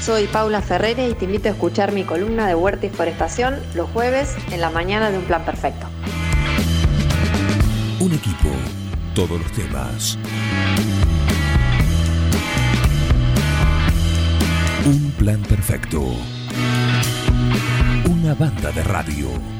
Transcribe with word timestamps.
Soy 0.00 0.26
Paula 0.28 0.62
Ferrere 0.62 1.08
y 1.08 1.14
te 1.14 1.26
invito 1.26 1.48
a 1.48 1.52
escuchar 1.52 1.92
mi 1.92 2.04
columna 2.04 2.46
de 2.46 2.54
Huerta 2.54 2.86
y 2.86 2.88
Forestación 2.88 3.60
los 3.74 3.90
jueves 3.90 4.34
en 4.50 4.62
la 4.62 4.70
mañana 4.70 5.10
de 5.10 5.18
Un 5.18 5.24
Plan 5.24 5.44
Perfecto. 5.44 5.86
Un 8.00 8.12
equipo, 8.12 8.48
todos 9.14 9.38
los 9.38 9.52
temas. 9.52 10.18
Un 14.86 15.12
plan 15.18 15.42
perfecto. 15.42 16.00
Una 18.08 18.34
banda 18.34 18.72
de 18.72 18.82
radio. 18.82 19.59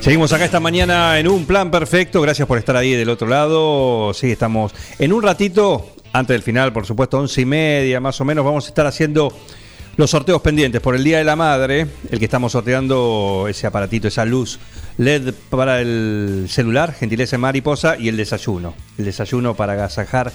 Seguimos 0.00 0.32
acá 0.32 0.46
esta 0.46 0.60
mañana 0.60 1.18
en 1.18 1.28
un 1.28 1.44
plan 1.44 1.70
perfecto. 1.70 2.22
Gracias 2.22 2.48
por 2.48 2.56
estar 2.56 2.74
ahí 2.74 2.92
del 2.92 3.10
otro 3.10 3.28
lado. 3.28 4.14
Sí, 4.14 4.30
estamos 4.30 4.72
en 4.98 5.12
un 5.12 5.22
ratito, 5.22 5.94
antes 6.14 6.34
del 6.34 6.42
final, 6.42 6.72
por 6.72 6.86
supuesto, 6.86 7.18
once 7.18 7.42
y 7.42 7.44
media 7.44 8.00
más 8.00 8.18
o 8.18 8.24
menos, 8.24 8.42
vamos 8.42 8.64
a 8.64 8.68
estar 8.68 8.86
haciendo 8.86 9.30
los 9.98 10.10
sorteos 10.10 10.40
pendientes 10.40 10.80
por 10.80 10.96
el 10.96 11.04
Día 11.04 11.18
de 11.18 11.24
la 11.24 11.36
Madre. 11.36 11.86
El 12.10 12.18
que 12.18 12.24
estamos 12.24 12.52
sorteando 12.52 13.44
ese 13.50 13.66
aparatito, 13.66 14.08
esa 14.08 14.24
luz 14.24 14.58
LED 14.96 15.34
para 15.50 15.82
el 15.82 16.46
celular, 16.48 16.94
gentileza 16.94 17.36
mariposa, 17.36 17.98
y 17.98 18.08
el 18.08 18.16
desayuno. 18.16 18.74
El 18.96 19.04
desayuno 19.04 19.54
para 19.54 19.74
agasajar 19.74 20.32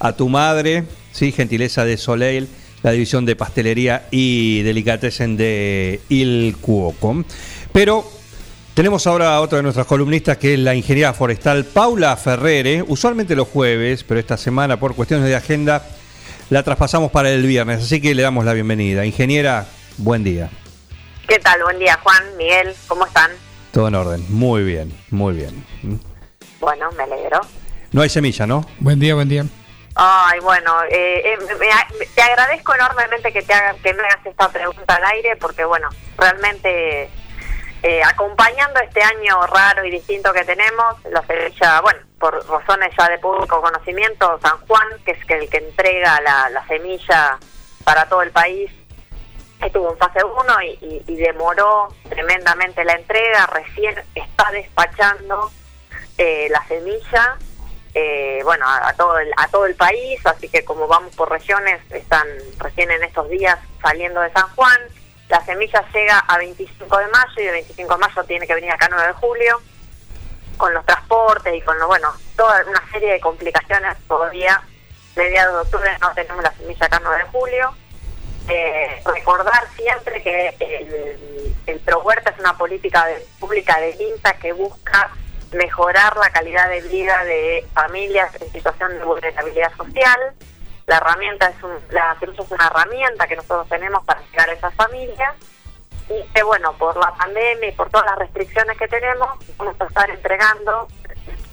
a 0.00 0.14
tu 0.14 0.30
madre, 0.30 0.84
sí, 1.12 1.32
gentileza 1.32 1.84
de 1.84 1.98
Soleil, 1.98 2.48
la 2.82 2.92
división 2.92 3.26
de 3.26 3.36
pastelería 3.36 4.06
y 4.10 4.62
delicatessen 4.62 5.36
de 5.36 6.00
Il 6.08 6.56
Cuoco. 6.62 7.26
Pero 7.72 8.21
tenemos 8.74 9.06
ahora 9.06 9.34
a 9.36 9.40
otra 9.40 9.56
de 9.58 9.62
nuestras 9.62 9.86
columnistas 9.86 10.38
que 10.38 10.54
es 10.54 10.58
la 10.60 10.74
ingeniera 10.74 11.12
forestal 11.12 11.64
Paula 11.64 12.16
Ferrere, 12.16 12.82
usualmente 12.86 13.36
los 13.36 13.48
jueves, 13.48 14.04
pero 14.04 14.18
esta 14.20 14.36
semana 14.36 14.78
por 14.78 14.94
cuestiones 14.94 15.26
de 15.28 15.36
agenda 15.36 15.84
la 16.50 16.62
traspasamos 16.62 17.10
para 17.10 17.30
el 17.30 17.46
viernes, 17.46 17.82
así 17.82 18.00
que 18.00 18.14
le 18.14 18.22
damos 18.22 18.44
la 18.44 18.52
bienvenida. 18.52 19.04
Ingeniera, 19.06 19.66
buen 19.98 20.22
día. 20.24 20.50
¿Qué 21.28 21.38
tal? 21.38 21.62
Buen 21.62 21.78
día, 21.78 21.98
Juan, 22.02 22.22
Miguel, 22.36 22.74
¿cómo 22.88 23.06
están? 23.06 23.30
Todo 23.70 23.88
en 23.88 23.94
orden, 23.94 24.24
muy 24.28 24.62
bien, 24.64 24.92
muy 25.10 25.34
bien. 25.34 25.64
Bueno, 26.60 26.90
me 26.92 27.04
alegro. 27.04 27.40
No 27.92 28.02
hay 28.02 28.08
semilla, 28.08 28.46
¿no? 28.46 28.66
Buen 28.80 28.98
día, 29.00 29.14
buen 29.14 29.28
día. 29.28 29.44
Ay, 29.94 30.40
bueno, 30.40 30.72
eh, 30.90 31.22
eh, 31.24 31.36
me- 31.98 32.06
te 32.06 32.22
agradezco 32.22 32.74
enormemente 32.74 33.32
que, 33.32 33.42
te 33.42 33.52
haga, 33.52 33.74
que 33.82 33.92
me 33.94 34.00
hagas 34.02 34.24
esta 34.26 34.48
pregunta 34.50 34.94
al 34.94 35.04
aire 35.04 35.36
porque, 35.36 35.64
bueno, 35.64 35.88
realmente 36.18 37.08
eh, 37.82 38.02
acompañando 38.04 38.80
este 38.80 39.02
año 39.02 39.46
raro 39.46 39.84
y 39.84 39.90
distinto 39.90 40.32
que 40.32 40.44
tenemos, 40.44 40.96
la 41.10 41.22
semilla, 41.26 41.80
bueno, 41.80 42.00
por 42.18 42.34
razones 42.48 42.94
ya 42.96 43.08
de 43.08 43.18
público 43.18 43.60
conocimiento, 43.60 44.38
San 44.42 44.58
Juan, 44.66 44.88
que 45.04 45.12
es 45.12 45.18
el 45.28 45.50
que 45.50 45.58
entrega 45.58 46.20
la, 46.20 46.50
la 46.50 46.66
semilla 46.66 47.38
para 47.84 48.08
todo 48.08 48.22
el 48.22 48.30
país, 48.30 48.70
estuvo 49.60 49.90
en 49.90 49.98
fase 49.98 50.20
1 50.24 50.62
y, 50.80 51.16
demoró 51.16 51.88
tremendamente 52.08 52.84
la 52.84 52.94
entrega, 52.94 53.46
recién 53.46 53.94
está 54.14 54.50
despachando 54.50 55.50
eh, 56.18 56.48
la 56.50 56.64
semilla 56.66 57.38
eh, 57.94 58.40
bueno, 58.44 58.64
a 58.66 58.92
todo 58.94 59.18
el, 59.18 59.30
a 59.36 59.48
todo 59.48 59.66
el 59.66 59.74
país, 59.74 60.18
así 60.24 60.48
que 60.48 60.64
como 60.64 60.86
vamos 60.86 61.14
por 61.14 61.30
regiones, 61.30 61.80
están 61.90 62.26
recién 62.58 62.90
en 62.90 63.02
estos 63.02 63.28
días 63.28 63.58
saliendo 63.82 64.20
de 64.20 64.32
San 64.32 64.48
Juan. 64.54 64.78
La 65.32 65.42
semilla 65.46 65.82
llega 65.94 66.18
a 66.18 66.36
25 66.36 66.98
de 66.98 67.06
mayo 67.06 67.32
y 67.38 67.44
de 67.44 67.52
25 67.52 67.94
de 67.94 67.98
mayo 68.00 68.24
tiene 68.24 68.46
que 68.46 68.54
venir 68.54 68.70
acá 68.70 68.86
9 68.90 69.06
de 69.06 69.12
julio, 69.14 69.62
con 70.58 70.74
los 70.74 70.84
transportes 70.84 71.54
y 71.54 71.62
con, 71.62 71.78
lo, 71.78 71.86
bueno, 71.86 72.12
toda 72.36 72.62
una 72.68 72.82
serie 72.92 73.12
de 73.14 73.20
complicaciones 73.20 73.96
todavía. 74.06 74.60
Mediados 75.16 75.54
de 75.54 75.60
octubre 75.76 75.90
no 76.02 76.12
tenemos 76.12 76.42
la 76.42 76.52
semilla 76.52 76.84
acá 76.84 77.00
9 77.02 77.16
de 77.24 77.30
julio. 77.30 77.74
Eh, 78.50 79.02
recordar 79.06 79.66
siempre 79.74 80.22
que 80.22 80.48
el, 80.60 81.56
el 81.66 81.80
ProHuerta 81.80 82.28
es 82.28 82.38
una 82.38 82.58
política 82.58 83.06
de- 83.06 83.26
pública 83.40 83.80
del 83.80 83.98
INTA 83.98 84.34
que 84.34 84.52
busca 84.52 85.10
mejorar 85.52 86.14
la 86.18 86.28
calidad 86.28 86.68
de 86.68 86.82
vida 86.82 87.24
de 87.24 87.66
familias 87.72 88.30
en 88.38 88.52
situación 88.52 88.98
de 88.98 89.04
vulnerabilidad 89.04 89.72
social. 89.78 90.34
La 90.86 90.96
herramienta 90.96 91.46
es 91.46 91.62
un, 91.62 91.78
la 91.90 92.16
es 92.20 92.50
una 92.50 92.66
herramienta 92.66 93.26
que 93.26 93.36
nosotros 93.36 93.68
tenemos 93.68 94.04
para 94.04 94.20
llegar 94.22 94.48
a 94.50 94.52
esas 94.52 94.74
familias 94.74 95.34
y 96.08 96.22
que 96.32 96.42
bueno, 96.42 96.72
por 96.74 96.96
la 96.96 97.14
pandemia 97.14 97.68
y 97.68 97.72
por 97.72 97.90
todas 97.90 98.06
las 98.06 98.18
restricciones 98.18 98.76
que 98.76 98.88
tenemos, 98.88 99.28
vamos 99.56 99.76
a 99.80 99.84
estar 99.84 100.10
entregando 100.10 100.88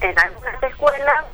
en 0.00 0.18
algunas 0.18 0.62
escuelas, 0.62 1.24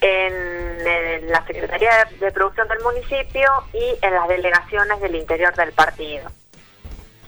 en, 0.00 1.28
la 1.28 1.44
Secretaría 1.46 2.06
de, 2.06 2.16
de 2.16 2.32
Producción 2.32 2.66
del 2.68 2.80
municipio 2.80 3.50
y 3.74 3.98
en 4.00 4.14
las 4.14 4.26
delegaciones 4.28 5.00
del 5.00 5.14
interior 5.14 5.54
del 5.54 5.72
partido. 5.72 6.30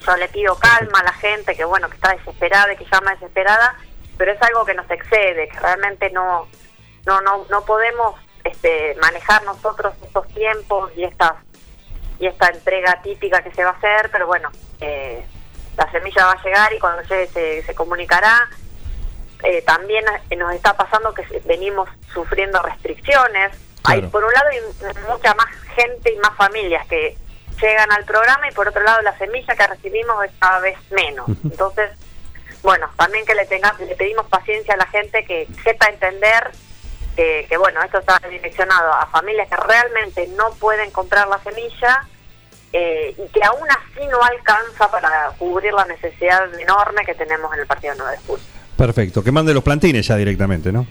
Yo 0.07 0.17
le 0.17 0.29
pido 0.29 0.57
calma 0.57 1.01
a 1.01 1.05
la 1.05 1.13
gente 1.13 1.55
que 1.55 1.65
bueno, 1.65 1.89
que 1.89 1.97
está 1.97 2.13
desesperada 2.15 2.73
y 2.73 2.77
que 2.77 2.87
llama 2.91 3.13
desesperada, 3.13 3.77
pero 4.17 4.33
es 4.33 4.43
algo 4.43 4.65
que 4.65 4.75
nos 4.75 4.91
excede, 4.91 5.49
que 5.49 5.61
realmente 5.61 6.11
no 6.11 6.49
no 7.07 7.21
no, 7.21 7.45
no 7.51 7.65
podemos 7.65 8.17
este, 8.45 8.95
manejar 9.01 9.45
nosotros 9.45 9.95
estos 10.03 10.27
tiempos 10.29 10.91
y 10.97 11.05
estas 11.05 11.33
y 12.19 12.27
esta 12.27 12.49
entrega 12.49 13.01
típica 13.03 13.43
que 13.43 13.53
se 13.53 13.65
va 13.65 13.71
a 13.71 13.73
hacer, 13.73 14.09
pero 14.13 14.29
bueno, 14.29 14.49
eh, 14.81 15.25
la 15.77 15.91
semilla 15.91 16.27
va 16.27 16.33
a 16.33 16.43
llegar 16.43 16.73
y 16.73 16.79
cuando 16.79 17.03
llegue 17.03 17.27
se, 17.29 17.63
se 17.65 17.75
comunicará. 17.75 18.49
Eh, 19.43 19.63
también 19.63 20.05
nos 20.39 20.55
está 20.55 20.77
pasando 20.77 21.13
que 21.15 21.25
venimos 21.45 21.89
sufriendo 22.13 22.63
restricciones. 22.63 23.53
Hay 23.85 24.03
por 24.03 24.23
un 24.23 24.33
lado 24.33 24.51
hay 24.51 24.61
mucha 25.09 25.35
más 25.35 25.49
gente 25.75 26.13
y 26.13 26.17
más 26.19 26.37
familias 26.37 26.87
que 26.87 27.17
llegan 27.61 27.91
al 27.91 28.05
programa 28.05 28.49
y 28.49 28.53
por 28.53 28.69
otro 28.69 28.83
lado 28.83 29.03
la 29.03 29.19
semilla 29.19 29.57
que 29.57 29.67
recibimos 29.67 30.25
es 30.25 30.31
cada 30.39 30.61
vez 30.61 30.79
menos. 30.93 31.27
Entonces, 31.43 31.91
bueno, 32.63 32.89
también 32.97 33.27
que 33.27 33.35
le 33.35 33.47
tenga, 33.47 33.75
le 33.81 33.97
pedimos 33.97 34.27
paciencia 34.27 34.75
a 34.75 34.77
la 34.77 34.87
gente 34.87 35.25
que 35.25 35.49
sepa 35.65 35.87
entender 35.87 36.53
que, 37.17 37.47
que, 37.49 37.57
bueno, 37.57 37.83
esto 37.83 37.99
está 37.99 38.19
direccionado 38.29 38.93
a 38.93 39.07
familias 39.07 39.49
que 39.49 39.57
realmente 39.57 40.27
no 40.37 40.51
pueden 40.55 40.91
comprar 40.91 41.29
la 41.29 41.39
semilla 41.41 42.07
eh, 42.73 43.15
y 43.19 43.29
que 43.33 43.45
aún 43.45 43.69
así 43.71 44.07
no 44.09 44.23
alcanza 44.23 44.91
para 44.91 45.31
cubrir 45.39 45.73
la 45.75 45.85
necesidad 45.85 46.53
enorme 46.59 47.05
que 47.05 47.15
tenemos 47.15 47.53
en 47.55 47.61
el 47.61 47.67
partido 47.67 47.95
9 47.99 48.13
de 48.13 48.19
julio. 48.27 48.45
Perfecto, 48.77 49.23
que 49.23 49.31
mande 49.31 49.53
los 49.55 49.63
plantines 49.63 50.07
ya 50.07 50.17
directamente, 50.17 50.73
¿no? 50.73 50.87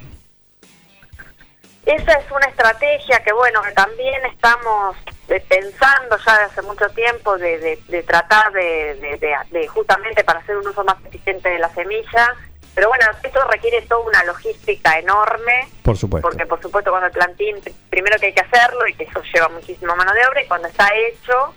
Esa 1.86 2.14
es 2.14 2.32
una 2.32 2.46
estrategia 2.46 3.24
que, 3.24 3.34
bueno, 3.34 3.62
que 3.64 3.72
también 3.72 4.24
estamos 4.26 4.96
eh, 5.28 5.44
pensando 5.50 6.16
ya 6.26 6.38
de 6.38 6.44
hace 6.46 6.62
mucho 6.62 6.88
tiempo 6.90 7.38
de, 7.38 7.58
de- 7.58 7.80
de 7.88 8.04
tratar 8.04 8.52
de, 8.52 8.96
de- 9.02 9.18
de- 9.18 9.60
de 9.60 9.68
justamente 9.68 10.24
para 10.24 10.40
hacer 10.40 10.58
un 10.58 10.68
uso 10.68 10.84
más 10.84 10.98
eficiente 11.06 11.50
de 11.50 11.58
la 11.60 11.70
semilla. 11.74 12.36
Pero 12.74 12.88
bueno, 12.88 13.06
esto 13.22 13.44
requiere 13.50 13.82
toda 13.84 14.02
una 14.08 14.24
logística 14.24 14.98
enorme. 14.98 15.68
Por 15.84 15.98
supuesto. 15.98 16.28
Porque 16.30 16.46
por 16.46 16.62
supuesto 16.62 16.90
cuando 16.92 17.08
el 17.08 17.14
plantín, 17.14 17.58
primero 17.90 18.18
que 18.20 18.28
hay 18.28 18.34
que 18.34 18.42
hacerlo 18.42 18.88
y 18.88 18.94
que 18.94 19.04
eso 19.04 19.22
lleva 19.34 19.50
muchísima 19.50 19.94
mano 19.96 20.14
de 20.14 20.26
obra 20.26 20.42
y 20.44 20.48
cuando 20.48 20.68
está 20.70 20.90
hecho 20.96 21.54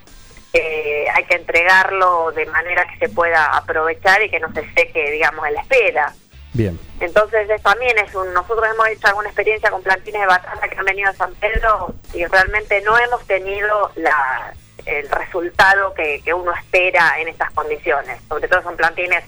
eh, 0.53 1.05
hay 1.13 1.23
que 1.25 1.35
entregarlo 1.35 2.31
de 2.31 2.45
manera 2.47 2.85
que 2.87 2.97
se 3.07 3.13
pueda 3.13 3.45
aprovechar 3.57 4.21
y 4.23 4.29
que 4.29 4.39
no 4.39 4.51
se 4.53 4.61
seque, 4.73 5.11
digamos, 5.11 5.45
en 5.47 5.53
la 5.53 5.61
espera. 5.61 6.13
Bien. 6.53 6.79
Entonces 7.01 7.49
es- 7.49 7.61
también 7.61 7.97
es 7.97 8.13
un, 8.15 8.33
nosotros 8.33 8.65
hemos 8.73 8.87
hecho 8.87 9.07
alguna 9.07 9.27
experiencia 9.27 9.69
con 9.69 9.83
plantines 9.83 10.21
de 10.21 10.27
batata 10.27 10.67
que 10.69 10.77
han 10.77 10.85
venido 10.85 11.09
a 11.09 11.13
San 11.13 11.33
Pedro 11.35 11.93
y 12.13 12.25
realmente 12.25 12.79
no 12.81 12.97
hemos 12.97 13.25
tenido 13.27 13.91
la, 13.95 14.53
el 14.85 15.09
resultado 15.09 15.93
que, 15.93 16.21
que 16.23 16.33
uno 16.33 16.53
espera 16.53 17.15
en 17.19 17.27
estas 17.27 17.51
condiciones. 17.51 18.21
Sobre 18.29 18.47
todo 18.47 18.61
son 18.63 18.77
plantines 18.77 19.23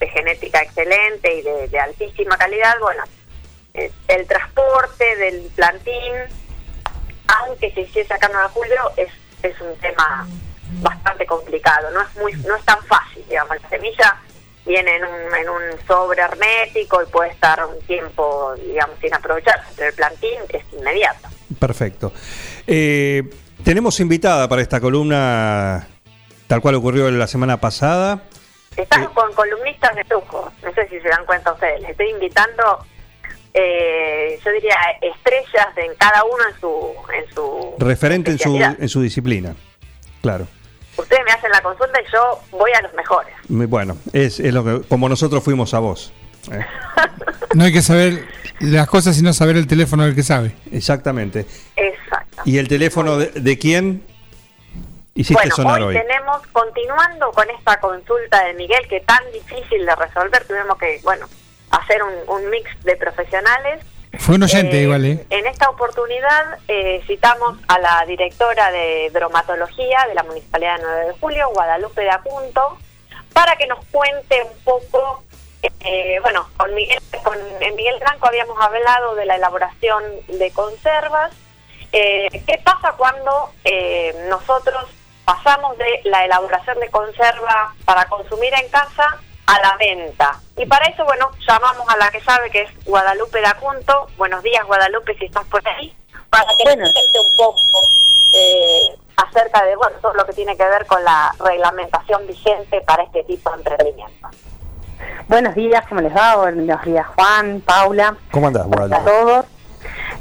de 0.00 0.08
genética 0.08 0.62
excelente 0.62 1.34
y 1.34 1.42
de, 1.68 1.78
altísima 1.78 2.36
calidad. 2.36 2.74
Bueno, 2.80 3.04
eh, 3.74 3.92
el 4.08 4.26
transporte 4.26 5.16
del 5.16 5.42
plantín, 5.54 6.14
aunque 7.28 7.70
se 7.72 8.00
en 8.00 8.06
9 8.08 8.42
de 8.42 8.48
julio, 8.48 8.80
es, 8.96 9.10
es 9.42 9.60
un 9.60 9.76
tema 9.76 10.26
bastante 10.80 11.26
complicado. 11.26 11.90
No 11.92 12.00
es 12.00 12.16
muy 12.16 12.32
no 12.46 12.56
es 12.56 12.64
tan 12.64 12.82
fácil, 12.84 13.22
digamos. 13.28 13.60
La 13.62 13.68
semilla 13.68 14.16
viene 14.66 14.96
en 14.96 15.04
un, 15.04 15.34
en 15.34 15.48
un 15.48 15.86
sobre 15.86 16.22
hermético 16.22 17.02
y 17.02 17.06
puede 17.06 17.30
estar 17.30 17.64
un 17.64 17.78
tiempo, 17.82 18.54
digamos, 18.56 18.98
sin 19.00 19.12
aprovecharse, 19.14 19.68
pero 19.76 19.88
el 19.88 19.94
plantín 19.94 20.38
es 20.48 20.62
inmediato. 20.72 21.28
Perfecto. 21.58 22.12
Eh, 22.66 23.28
tenemos 23.64 24.00
invitada 24.00 24.48
para 24.48 24.62
esta 24.62 24.80
columna, 24.80 25.86
tal 26.46 26.60
cual 26.62 26.76
ocurrió 26.76 27.10
la 27.10 27.26
semana 27.26 27.60
pasada. 27.60 28.22
Estamos 28.76 29.10
con 29.10 29.32
columnistas 29.34 29.94
de 29.96 30.04
lujo, 30.10 30.50
no 30.62 30.72
sé 30.72 30.88
si 30.88 31.00
se 31.00 31.08
dan 31.08 31.24
cuenta 31.26 31.52
ustedes, 31.52 31.80
les 31.80 31.90
estoy 31.90 32.10
invitando, 32.10 32.86
eh, 33.52 34.38
yo 34.44 34.52
diría, 34.52 34.76
estrellas 35.00 35.68
en 35.76 35.94
cada 35.96 36.22
uno 36.24 36.44
en 36.48 36.60
su... 36.60 36.92
En 37.12 37.34
su 37.34 37.74
Referente 37.78 38.30
en 38.30 38.38
su, 38.38 38.56
en 38.56 38.88
su 38.88 39.02
disciplina. 39.02 39.56
Claro. 40.22 40.46
ustedes 40.96 41.22
me 41.24 41.32
hacen 41.32 41.50
la 41.50 41.60
consulta 41.62 42.00
y 42.00 42.12
yo 42.12 42.40
voy 42.52 42.70
a 42.72 42.82
los 42.82 42.94
mejores. 42.94 43.34
Muy 43.48 43.66
Bueno, 43.66 43.96
es, 44.12 44.38
es 44.38 44.54
lo 44.54 44.64
que, 44.64 44.88
como 44.88 45.08
nosotros 45.08 45.42
fuimos 45.42 45.74
a 45.74 45.80
vos. 45.80 46.12
¿eh? 46.52 46.64
No 47.54 47.64
hay 47.64 47.72
que 47.72 47.82
saber 47.82 48.28
las 48.60 48.86
cosas 48.86 49.16
sino 49.16 49.32
saber 49.32 49.56
el 49.56 49.66
teléfono 49.66 50.04
del 50.04 50.14
que 50.14 50.22
sabe. 50.22 50.54
Exactamente. 50.70 51.44
Exacto. 51.74 52.42
¿Y 52.44 52.58
el 52.58 52.68
teléfono 52.68 53.18
de, 53.18 53.32
de 53.32 53.58
quién 53.58 54.04
bueno, 55.14 55.56
sonar 55.56 55.82
hoy, 55.82 55.96
hoy? 55.96 56.02
tenemos, 56.02 56.46
continuando 56.48 57.32
con 57.32 57.48
esta 57.50 57.80
consulta 57.80 58.44
de 58.44 58.54
Miguel, 58.54 58.86
que 58.88 59.00
tan 59.00 59.22
difícil 59.32 59.84
de 59.84 59.94
resolver, 59.96 60.44
tuvimos 60.46 60.78
que, 60.78 61.00
bueno, 61.02 61.26
hacer 61.70 62.02
un, 62.02 62.12
un 62.28 62.50
mix 62.50 62.68
de 62.84 62.96
profesionales. 62.96 63.84
Fue 64.18 64.34
un 64.34 64.42
oyente 64.42 64.78
Eh, 64.78 64.82
igual, 64.82 65.04
¿eh? 65.04 65.24
En 65.30 65.46
esta 65.46 65.70
oportunidad 65.70 66.58
eh, 66.68 67.02
citamos 67.06 67.58
a 67.68 67.78
la 67.78 68.04
directora 68.06 68.70
de 68.72 69.10
bromatología 69.12 70.04
de 70.08 70.14
la 70.14 70.24
Municipalidad 70.24 70.78
de 70.78 70.82
9 70.82 71.06
de 71.06 71.12
Julio, 71.20 71.50
Guadalupe 71.54 72.00
de 72.02 72.10
Acunto, 72.10 72.78
para 73.32 73.56
que 73.56 73.66
nos 73.66 73.84
cuente 73.86 74.42
un 74.42 74.64
poco, 74.64 75.22
eh, 75.62 76.18
bueno, 76.22 76.48
con 76.56 76.74
Miguel, 76.74 76.98
con 77.22 77.38
Miguel 77.76 77.98
Franco 78.00 78.26
habíamos 78.26 78.60
hablado 78.60 79.14
de 79.14 79.26
la 79.26 79.36
elaboración 79.36 80.02
de 80.26 80.50
conservas. 80.50 81.32
Eh, 81.92 82.28
¿Qué 82.46 82.60
pasa 82.64 82.92
cuando 82.96 83.50
eh, 83.64 84.26
nosotros 84.28 84.86
pasamos 85.24 85.76
de 85.78 86.00
la 86.04 86.24
elaboración 86.24 86.78
de 86.80 86.90
conserva 86.90 87.74
para 87.84 88.04
consumir 88.06 88.52
en 88.54 88.68
casa 88.70 89.18
a 89.46 89.60
la 89.60 89.76
venta? 89.78 90.38
Y 90.56 90.66
para 90.66 90.86
eso, 90.86 91.04
bueno, 91.04 91.30
llamamos 91.48 91.88
a 91.88 91.96
la 91.96 92.10
que 92.10 92.20
sabe 92.20 92.50
que 92.50 92.62
es 92.62 92.84
Guadalupe 92.84 93.40
de 93.40 93.46
Acunto. 93.46 94.06
Buenos 94.16 94.42
días, 94.42 94.64
Guadalupe, 94.66 95.14
si 95.18 95.26
estás 95.26 95.44
por 95.46 95.66
ahí, 95.68 95.94
para 96.28 96.44
que 96.56 96.64
Bueno. 96.64 96.84
nos 96.84 96.92
cuente 96.92 97.18
un 97.20 97.36
poco 97.36 97.58
eh, 98.34 98.96
acerca 99.16 99.64
de 99.64 99.76
bueno, 99.76 99.96
todo 100.00 100.14
lo 100.14 100.24
que 100.26 100.32
tiene 100.32 100.56
que 100.56 100.64
ver 100.64 100.86
con 100.86 101.02
la 101.04 101.32
reglamentación 101.38 102.26
vigente 102.26 102.80
para 102.82 103.02
este 103.04 103.24
tipo 103.24 103.50
de 103.50 103.56
emprendimiento. 103.58 104.28
Buenos 105.28 105.54
días, 105.54 105.84
¿cómo 105.88 106.00
les 106.00 106.14
va? 106.14 106.36
Buenos 106.36 106.82
días, 106.84 107.06
Juan, 107.16 107.60
Paula, 107.60 108.16
¿Cómo 108.32 108.48
andás, 108.48 108.64
a 108.64 108.66
Guadalupe? 108.66 109.10
todos. 109.10 109.46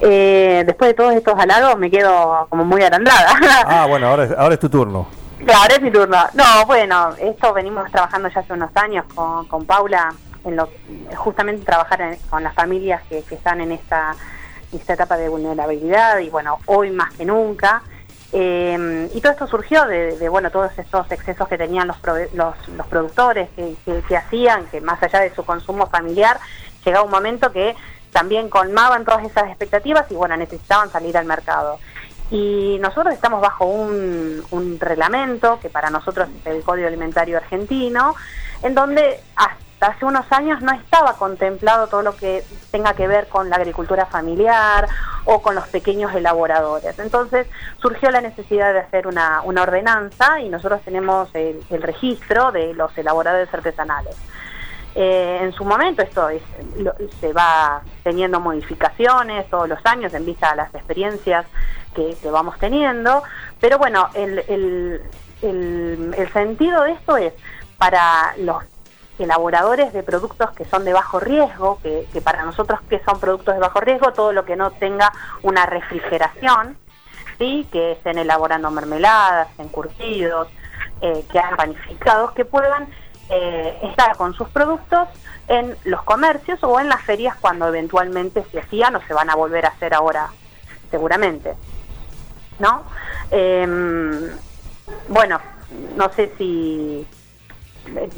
Eh, 0.01 0.63
después 0.65 0.89
de 0.89 0.93
todos 0.93 1.13
estos 1.13 1.37
halagos 1.37 1.77
me 1.77 1.91
quedo 1.91 2.47
como 2.49 2.63
muy 2.65 2.81
agrandada. 2.83 3.27
Ah, 3.65 3.85
bueno, 3.87 4.07
ahora 4.07 4.23
es, 4.25 4.31
ahora 4.31 4.53
es 4.53 4.59
tu 4.59 4.69
turno. 4.69 5.07
Ahora 5.41 5.75
es 5.75 5.81
mi 5.81 5.91
turno. 5.91 6.17
No, 6.33 6.65
bueno, 6.65 7.09
esto 7.19 7.53
venimos 7.53 7.89
trabajando 7.91 8.29
ya 8.29 8.41
hace 8.41 8.53
unos 8.53 8.71
años 8.75 9.05
con, 9.13 9.45
con 9.47 9.65
Paula, 9.65 10.13
en 10.45 10.55
lo, 10.55 10.69
justamente 11.15 11.65
trabajar 11.65 12.01
en- 12.01 12.17
con 12.29 12.43
las 12.43 12.53
familias 12.53 13.01
que, 13.09 13.23
que 13.23 13.35
están 13.35 13.59
en 13.61 13.71
esta, 13.73 14.15
esta 14.71 14.93
etapa 14.93 15.17
de 15.17 15.27
vulnerabilidad 15.29 16.19
y 16.19 16.29
bueno, 16.29 16.59
hoy 16.65 16.91
más 16.91 17.13
que 17.13 17.25
nunca. 17.25 17.81
Eh, 18.31 19.09
y 19.13 19.21
todo 19.21 19.31
esto 19.33 19.47
surgió 19.47 19.85
de, 19.85 20.15
de, 20.17 20.29
bueno 20.29 20.51
todos 20.51 20.77
estos 20.77 21.11
excesos 21.11 21.47
que 21.47 21.57
tenían 21.57 21.87
los, 21.87 21.97
prove- 22.01 22.29
los, 22.33 22.55
los 22.69 22.85
productores 22.87 23.49
que, 23.55 23.73
que- 23.83 24.01
que 24.07 24.17
hacían, 24.17 24.65
que 24.67 24.79
más 24.81 25.01
allá 25.03 25.19
de 25.21 25.33
su 25.33 25.43
consumo 25.43 25.87
familiar, 25.87 26.39
llegaba 26.85 27.03
un 27.05 27.11
momento 27.11 27.51
que 27.51 27.75
también 28.11 28.49
colmaban 28.49 29.05
todas 29.05 29.25
esas 29.25 29.45
expectativas 29.45 30.09
y 30.11 30.15
bueno, 30.15 30.35
necesitaban 30.37 30.89
salir 30.89 31.17
al 31.17 31.25
mercado. 31.25 31.79
Y 32.31 32.77
nosotros 32.79 33.13
estamos 33.13 33.41
bajo 33.41 33.65
un, 33.65 34.77
reglamento 34.79 35.59
que 35.59 35.69
para 35.69 35.89
nosotros 35.89 36.29
es 36.45 36.47
el 36.47 36.63
Código 36.63 36.87
Alimentario 36.87 37.37
Argentino, 37.37 38.15
en 38.61 38.75
donde 38.75 39.19
hasta 39.35 39.57
hace 39.87 40.05
unos 40.05 40.29
años 40.31 40.61
no 40.61 40.73
estaba 40.73 41.13
contemplado 41.13 41.87
todo 41.87 42.01
lo 42.01 42.15
que 42.15 42.43
tenga 42.71 42.93
que 42.93 43.07
ver 43.07 43.27
con 43.27 43.49
la 43.49 43.55
agricultura 43.55 44.05
familiar 44.05 44.87
o 45.25 45.41
con 45.41 45.55
los 45.55 45.67
pequeños 45.69 46.13
elaboradores. 46.13 46.99
Entonces 46.99 47.47
surgió 47.81 48.11
la 48.11 48.21
necesidad 48.21 48.73
de 48.73 48.79
hacer 48.79 49.07
una, 49.07 49.41
ordenanza 49.41 50.39
y 50.41 50.49
nosotros 50.49 50.81
tenemos 50.83 51.29
el 51.33 51.81
registro 51.81 52.51
de 52.51 52.73
los 52.73 52.95
elaboradores 52.97 53.51
artesanales. 53.53 54.15
Eh, 55.01 55.39
en 55.43 55.53
su 55.53 55.63
momento 55.63 56.01
esto 56.01 56.27
se 57.21 57.31
va 57.31 57.81
teniendo 58.03 58.41
modificaciones 58.41 59.49
todos 59.49 59.69
los 59.69 59.79
años 59.85 60.13
en 60.13 60.25
vista 60.25 60.49
a 60.49 60.55
las 60.57 60.75
experiencias 60.75 61.45
que, 61.95 62.17
vamos 62.29 62.59
teniendo, 62.59 63.23
pero 63.61 63.77
bueno, 63.77 64.09
el, 64.13 64.39
el- 64.49 66.29
sentido 66.33 66.83
de 66.83 66.91
esto 66.91 67.15
es 67.15 67.33
para 67.77 68.33
los 68.39 68.61
elaboradores 69.17 69.93
de 69.93 70.03
productos 70.03 70.51
que 70.51 70.65
son 70.65 70.83
de 70.83 70.91
bajo 70.91 71.21
riesgo, 71.21 71.79
que, 71.81 72.05
que 72.11 72.19
para 72.19 72.43
nosotros 72.43 72.81
que 72.89 73.01
son 73.05 73.21
productos 73.21 73.53
de 73.53 73.61
bajo 73.61 73.79
riesgo, 73.79 74.11
todo 74.11 74.33
lo 74.33 74.43
que 74.43 74.57
no 74.57 74.71
tenga 74.71 75.13
una 75.43 75.65
refrigeración, 75.65 76.77
¿sí? 77.37 77.65
que 77.71 77.93
estén 77.93 78.17
elaborando 78.17 78.69
mermeladas, 78.69 79.47
encurtidos, 79.59 80.49
eh, 81.01 81.23
que 81.31 81.39
hagan 81.39 81.55
panificados, 81.55 82.33
que 82.33 82.43
puedan 82.43 82.89
eh, 83.29 83.79
estar 83.83 84.17
con 84.17 84.33
sus 84.33 84.49
productos 84.49 85.07
en 85.47 85.75
los 85.85 86.03
comercios 86.03 86.59
o 86.63 86.79
en 86.79 86.89
las 86.89 87.01
ferias 87.03 87.35
cuando 87.39 87.67
eventualmente 87.67 88.43
se 88.51 88.59
hacían 88.59 88.95
o 88.95 89.01
se 89.01 89.13
van 89.13 89.29
a 89.29 89.35
volver 89.35 89.65
a 89.65 89.69
hacer 89.69 89.93
ahora, 89.93 90.29
seguramente. 90.91 91.55
¿No? 92.59 92.83
Em, 93.31 94.29
bueno, 95.07 95.39
no 95.95 96.11
sé 96.13 96.33
si 96.37 97.07
eh, 97.95 98.09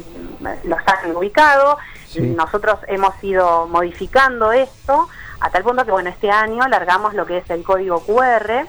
los 0.64 0.78
han 0.86 1.14
ubicado. 1.16 1.78
Sí. 2.06 2.20
Nosotros 2.20 2.78
hemos 2.88 3.14
ido 3.22 3.66
modificando 3.68 4.52
esto 4.52 5.08
a 5.40 5.50
tal 5.50 5.62
punto 5.62 5.84
que, 5.84 5.90
bueno, 5.90 6.10
este 6.10 6.30
año 6.30 6.66
largamos 6.68 7.14
lo 7.14 7.26
que 7.26 7.38
es 7.38 7.50
el 7.50 7.64
código 7.64 8.00
QR, 8.04 8.66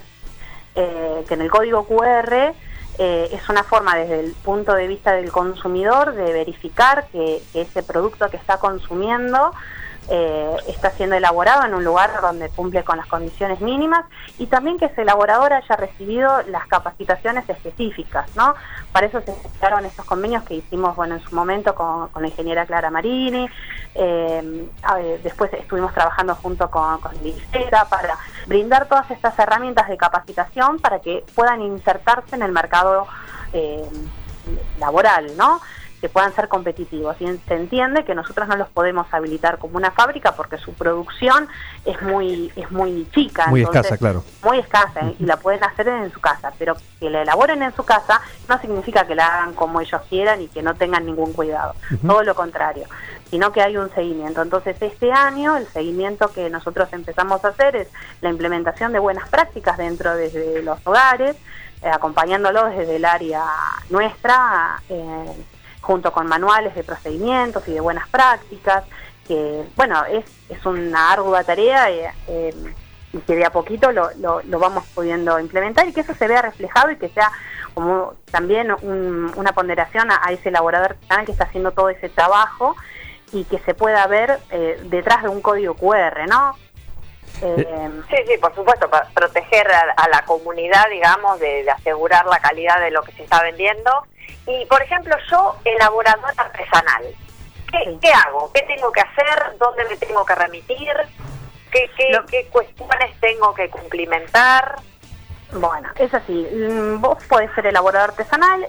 eh, 0.76 1.26
que 1.28 1.34
en 1.34 1.42
el 1.42 1.52
código 1.52 1.86
QR 1.86 2.54
eh, 2.98 3.30
es 3.32 3.50
una 3.50 3.64
forma 3.64 3.96
desde 3.96 4.20
el 4.20 4.34
punto 4.34 4.74
de 4.74 4.88
vista 4.88 5.14
del 5.14 5.32
consumidor 5.32 6.14
de 6.14 6.32
verificar 6.32 7.08
que, 7.12 7.42
que 7.52 7.62
ese 7.62 7.84
producto 7.84 8.30
que 8.30 8.38
está 8.38 8.58
consumiendo 8.58 9.52
eh, 10.10 10.58
está 10.68 10.92
siendo 10.92 11.16
elaborado 11.16 11.66
en 11.66 11.74
un 11.74 11.84
lugar 11.84 12.22
donde 12.22 12.50
cumple 12.50 12.84
con 12.84 12.98
las 12.98 13.08
condiciones 13.08 13.62
mínimas 13.62 14.06
y 14.38 14.48
también 14.48 14.78
que 14.78 14.86
ese 14.86 15.04
elaborador 15.04 15.54
haya 15.54 15.76
recibido 15.76 16.42
las 16.44 16.68
capacitaciones 16.68 17.48
específicas, 17.50 18.36
¿no? 18.36 18.56
Para 18.92 19.08
eso 19.08 19.22
se 19.22 19.32
necesitaron 19.32 19.86
estos 19.86 20.06
convenios 20.06 20.44
que 20.44 20.56
hicimos, 20.56 20.96
bueno, 20.96 21.16
en 21.16 21.22
su 21.22 21.34
momento 21.36 21.74
con, 21.74 22.10
la 22.14 22.28
ingeniera 22.28 22.66
Clara 22.66 22.90
Marini, 22.92 23.48
eh, 23.96 24.70
después 25.24 25.54
estuvimos 25.54 25.94
trabajando 25.94 26.36
junto 26.36 26.70
con, 26.70 27.00
con 27.00 27.14
para 27.90 28.18
brindar 28.46 28.88
todas 28.88 29.10
estas 29.12 29.38
herramientas 29.40 29.88
de 29.88 29.98
capacitación 29.98 30.80
para 30.80 31.00
que 31.00 31.24
puedan 31.36 31.62
insertarse 31.62 32.36
en 32.36 32.44
el 32.44 32.52
mercado 32.52 33.08
eh, 33.54 33.88
laboral, 34.80 35.38
¿no? 35.38 35.62
Que 36.04 36.10
puedan 36.10 36.36
ser 36.36 36.50
competitivos. 36.50 37.16
Y 37.22 37.38
se 37.48 37.56
entiende 37.56 38.04
que 38.04 38.14
nosotros 38.14 38.50
no 38.50 38.58
los 38.58 38.68
podemos 38.68 39.08
habilitar 39.14 39.58
como 39.58 39.78
una 39.78 39.90
fábrica 39.90 40.34
porque 40.36 40.58
su 40.58 40.74
producción 40.74 41.48
es 41.86 42.02
muy 42.02 42.52
es 42.58 42.70
muy 42.72 43.08
chica. 43.14 43.48
Muy 43.48 43.62
entonces, 43.62 43.86
escasa, 43.86 43.98
claro. 43.98 44.26
Muy 44.44 44.60
escasa 44.60 45.00
¿eh? 45.00 45.16
y 45.18 45.26
la 45.26 45.38
pueden 45.38 45.64
hacer 45.64 45.88
en 45.88 46.12
su 46.12 46.20
casa, 46.20 46.52
pero 46.60 46.76
que 47.00 47.10
la 47.10 47.22
elaboren 47.22 47.64
en 47.64 47.74
su 47.74 47.86
casa 47.86 48.20
no 48.50 48.60
significa 48.60 49.08
que 49.08 49.16
la 49.16 49.28
hagan 49.28 49.54
como 49.54 49.80
ellos 49.80 50.02
quieran 50.10 50.42
y 50.42 50.50
que 50.50 50.62
no 50.62 50.76
tengan 50.76 51.06
ningún 51.06 51.32
cuidado. 51.32 51.74
Todo 52.06 52.22
lo 52.22 52.36
contrario, 52.36 52.86
sino 53.30 53.54
que 53.54 53.62
hay 53.62 53.78
un 53.78 53.90
seguimiento. 53.92 54.42
Entonces 54.42 54.76
este 54.82 55.10
año 55.10 55.56
el 55.56 55.68
seguimiento 55.68 56.34
que 56.34 56.50
nosotros 56.50 56.90
empezamos 56.92 57.46
a 57.46 57.48
hacer 57.48 57.78
es 57.78 57.88
la 58.20 58.30
implementación 58.30 58.92
de 58.92 59.00
buenas 59.00 59.30
prácticas 59.30 59.78
dentro 59.78 60.18
de 60.18 60.62
los 60.64 60.86
hogares, 60.86 61.38
eh, 61.82 61.88
acompañándolos 61.88 62.76
desde 62.76 62.98
el 62.98 63.06
área 63.06 63.46
nuestra. 63.90 64.82
Eh, 64.90 65.46
junto 65.84 66.14
con 66.14 66.28
manuales 66.28 66.74
de 66.76 66.84
procedimientos 66.84 67.68
y 67.68 67.74
de 67.74 67.82
buenas 67.82 68.08
prácticas, 68.10 68.86
que 69.28 69.64
bueno, 69.76 70.04
es, 70.06 70.26
es 70.50 70.66
una 70.66 71.12
ardua 71.12 71.44
tarea 71.44 71.92
eh, 71.92 72.12
eh, 72.28 72.54
y 73.12 73.18
que 73.20 73.36
de 73.36 73.46
a 73.46 73.52
poquito 73.52 73.92
lo, 73.92 74.10
lo, 74.18 74.42
lo, 74.44 74.60
vamos 74.60 74.86
pudiendo 74.96 75.40
implementar 75.40 75.88
y 75.88 75.94
que 75.94 76.02
eso 76.02 76.16
se 76.16 76.28
vea 76.28 76.42
reflejado 76.42 76.90
y 76.92 76.96
que 76.96 77.10
sea 77.10 77.32
como 77.74 78.16
también 78.32 78.72
un, 78.72 79.32
una 79.36 79.52
ponderación 79.52 80.10
a, 80.10 80.22
a, 80.24 80.32
ese 80.32 80.50
elaborador 80.50 80.92
artesanal 80.92 81.26
que 81.26 81.32
está 81.34 81.44
haciendo 81.44 81.72
todo 81.72 81.90
ese 81.90 82.10
trabajo 82.10 82.76
y 83.34 83.44
que 83.44 83.60
se 83.60 83.74
pueda 83.74 84.08
ver 84.08 84.40
eh, 84.52 84.80
detrás 84.86 85.24
de 85.24 85.30
un 85.30 85.42
código 85.42 85.74
QR, 85.74 86.28
¿no? 86.28 86.56
Eh, 87.42 87.90
sí, 88.10 88.16
sí, 88.28 88.38
por 88.40 88.56
supuesto, 88.56 88.90
para 88.90 89.10
proteger 89.10 89.70
a, 89.72 89.94
a 89.98 90.08
la 90.08 90.24
comunidad, 90.24 90.86
digamos, 90.90 91.40
de, 91.40 91.64
de, 91.64 91.72
asegurar 91.72 92.26
la 92.28 92.40
calidad 92.40 92.80
de 92.80 92.92
lo 92.92 93.02
que 93.02 93.12
se 93.12 93.24
está 93.24 93.42
vendiendo. 93.44 93.92
Y, 94.46 94.66
por 94.66 94.82
ejemplo, 94.82 95.16
yo, 95.30 95.56
elaborador 95.64 96.34
artesanal, 96.36 97.04
¿qué. 97.72 97.98
¿qué 98.02 98.12
hago? 98.12 98.52
¿Qué 98.54 98.62
tengo 98.64 98.92
que 98.92 99.02
hacer? 99.02 99.58
¿Dónde 99.58 99.86
me 99.86 99.96
tengo 99.98 100.26
que 100.26 100.36
remitir? 100.36 100.94
¿Qué, 101.72 101.90
qué 102.30 102.48
cuestiones 102.52 103.20
tengo 103.20 103.54
que 103.54 103.70
cumplimentar? 103.70 104.76
Bueno, 105.54 105.90
es 105.96 106.14
así. 106.14 106.48
Mm, 106.52 107.02
vos 107.02 107.24
podés 107.26 107.52
ser 107.54 107.68
elaborador 107.68 108.12
artesanal, 108.12 108.68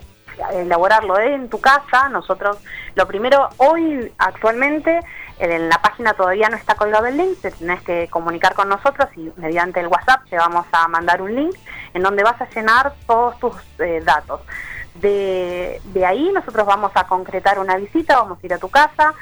elaborarlo 0.52 1.18
en 1.18 1.48
tu 1.48 1.60
casa. 1.60 2.08
Nosotros, 2.08 2.58
lo 2.94 3.06
primero, 3.06 3.48
hoy, 3.58 4.12
actualmente, 4.18 5.00
en 5.38 5.68
la 5.68 5.78
página 5.78 6.14
todavía 6.14 6.48
no 6.48 6.56
está 6.56 6.74
colgado 6.76 7.06
el 7.06 7.16
link, 7.16 7.40
te 7.40 7.50
tenés 7.50 7.82
que 7.82 8.08
comunicar 8.08 8.54
con 8.54 8.68
nosotros 8.68 9.08
y 9.16 9.32
mediante 9.36 9.80
el 9.80 9.88
WhatsApp 9.88 10.22
te 10.30 10.36
vamos 10.36 10.66
a 10.72 10.86
mandar 10.88 11.20
un 11.20 11.34
link 11.34 11.56
en 11.92 12.02
donde 12.02 12.22
vas 12.22 12.40
a 12.40 12.48
llenar 12.50 12.94
todos 13.06 13.38
tus 13.40 13.56
eh, 13.80 14.00
datos 14.04 14.40
de, 15.04 16.06
ahí 16.06 16.30
nosotros 16.32 16.66
vamos 16.66 16.92
a 16.94 17.06
concretar 17.06 17.58
una 17.58 17.76
visita, 17.76 18.16
vamos 18.16 18.38
a 18.42 18.46
ir 18.46 18.54
a 18.54 18.58
tu 18.58 18.68
casa, 18.68 19.14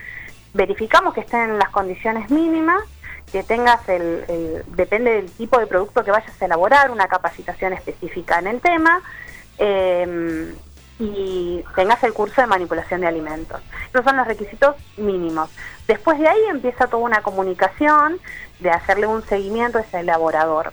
verificamos 0.55 1.15
que 1.15 1.21
estén 1.21 1.51
en 1.51 1.59
las 1.59 1.71
condiciones 1.71 2.31
mínimas, 2.31 2.83
que 3.31 3.43
tengas 3.43 3.89
el, 3.89 4.63
depende 4.69 5.13
del 5.13 5.31
tipo 5.31 5.59
de 5.59 5.67
producto 5.67 6.05
que 6.05 6.11
vayas 6.11 6.41
a 6.41 6.45
elaborar, 6.45 6.91
una 6.91 7.09
capacitación 7.09 7.73
específica 7.73 8.39
en 8.39 8.47
el 8.47 8.61
tema, 8.61 9.03
eh, 9.59 10.55
y 10.99 11.65
tengas 11.75 12.03
el 12.05 12.13
curso 12.13 12.41
de 12.41 12.47
manipulación 12.47 13.01
de 13.01 13.09
alimentos. 13.09 13.61
Esos 13.89 14.05
son 14.05 14.17
los 14.17 14.27
requisitos 14.27 14.77
mínimos. 14.97 15.51
Después 15.89 16.19
de 16.19 16.29
ahí 16.29 16.45
empieza 16.49 16.87
toda 16.87 17.03
una 17.03 17.23
comunicación 17.23 18.21
de 18.61 18.71
hacerle 18.71 19.07
un 19.07 19.23
seguimiento 19.23 19.79
a 19.79 19.81
ese 19.81 20.01
elaborador. 20.01 20.73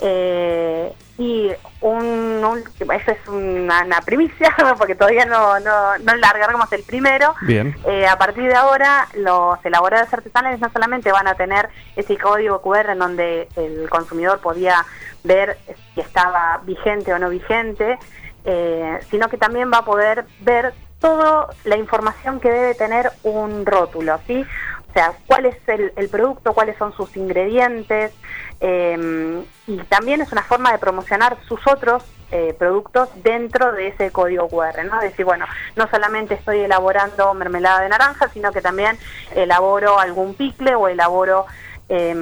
Eh, 0.00 0.92
y 1.16 1.50
un, 1.80 2.42
un- 2.44 2.64
eso 2.92 3.10
es 3.12 3.28
una, 3.28 3.84
una 3.84 4.00
primicia, 4.00 4.54
porque 4.78 4.94
todavía 4.94 5.24
no, 5.26 5.60
no, 5.60 5.98
no 5.98 6.16
largamos 6.16 6.72
el 6.72 6.82
primero. 6.82 7.34
Bien. 7.42 7.74
Eh, 7.86 8.06
a 8.06 8.16
partir 8.18 8.44
de 8.48 8.54
ahora, 8.54 9.06
los 9.14 9.64
elaboradores 9.64 10.12
artesanales 10.12 10.60
no 10.60 10.70
solamente 10.72 11.12
van 11.12 11.28
a 11.28 11.34
tener 11.34 11.68
ese 11.96 12.16
código 12.18 12.60
QR 12.62 12.90
en 12.90 12.98
donde 12.98 13.48
el 13.56 13.88
consumidor 13.90 14.40
podía 14.40 14.84
ver 15.22 15.56
si 15.94 16.00
estaba 16.00 16.60
vigente 16.64 17.12
o 17.14 17.18
no 17.18 17.28
vigente, 17.30 17.98
eh, 18.44 18.98
sino 19.10 19.28
que 19.28 19.38
también 19.38 19.70
va 19.72 19.78
a 19.78 19.84
poder 19.84 20.24
ver 20.40 20.74
toda 21.00 21.48
la 21.64 21.76
información 21.76 22.40
que 22.40 22.50
debe 22.50 22.74
tener 22.74 23.10
un 23.22 23.64
rótulo, 23.66 24.18
¿sí? 24.26 24.44
O 24.94 24.96
sea, 24.96 25.12
cuál 25.26 25.46
es 25.46 25.56
el, 25.66 26.08
producto, 26.08 26.52
cuáles 26.52 26.78
son 26.78 26.92
sus 26.96 27.16
ingredientes, 27.16 28.12
eh, 28.60 29.42
y 29.66 29.76
también 29.88 30.20
es 30.20 30.30
una 30.30 30.44
forma 30.44 30.70
de 30.70 30.78
promocionar 30.78 31.36
sus 31.48 31.58
otros 31.66 32.04
eh, 32.30 32.54
productos 32.56 33.08
dentro 33.24 33.72
de 33.72 33.88
ese 33.88 34.12
código 34.12 34.48
QR, 34.48 34.84
¿no? 34.84 35.00
Es 35.02 35.10
decir, 35.10 35.24
bueno, 35.24 35.46
no 35.74 35.88
solamente 35.90 36.34
estoy 36.34 36.60
elaborando 36.60 37.34
mermelada 37.34 37.80
de 37.80 37.88
naranja, 37.88 38.28
sino 38.32 38.52
que 38.52 38.60
también 38.60 38.96
elaboro 39.34 39.98
algún 39.98 40.34
picle 40.34 40.76
o 40.76 40.86
elaboro 40.86 41.46
eh, 41.88 42.14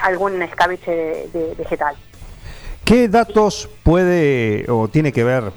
algún 0.00 0.40
escabeche 0.40 1.28
de- 1.30 1.54
vegetal. 1.58 1.94
¿Qué 2.86 3.06
datos 3.08 3.68
puede 3.82 4.64
o 4.70 4.88
tiene 4.88 5.12
que 5.12 5.24
ver 5.24 5.52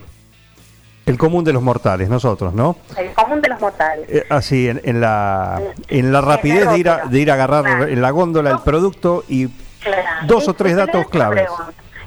el 1.06 1.18
común 1.18 1.44
de 1.44 1.52
los 1.54 1.62
mortales, 1.64 2.10
nosotros, 2.10 2.54
no? 2.54 2.76
El 2.98 3.12
común 3.14 3.42
de 3.42 3.50
los 3.50 3.60
mortales. 3.60 4.06
Eh, 4.10 4.26
así, 4.30 4.70
en, 4.70 4.82
en 4.84 5.02
la, 5.02 5.60
en 5.88 6.12
la 6.14 6.22
rapidez 6.22 6.70
de 6.70 6.78
ir, 6.78 6.90
a, 6.90 7.06
de 7.06 7.20
ir 7.20 7.32
a 7.32 7.34
agarrar 7.34 7.64
Claro. 7.64 7.88
en 7.88 8.02
la 8.02 8.12
góndola 8.12 8.52
el 8.52 8.60
producto 8.60 9.24
y 9.28 9.48
Claro. 9.82 10.28
dos 10.28 10.48
o 10.48 10.52
Es 10.52 10.58
tres 10.58 10.76
datos 10.76 11.08
claves. 11.10 11.50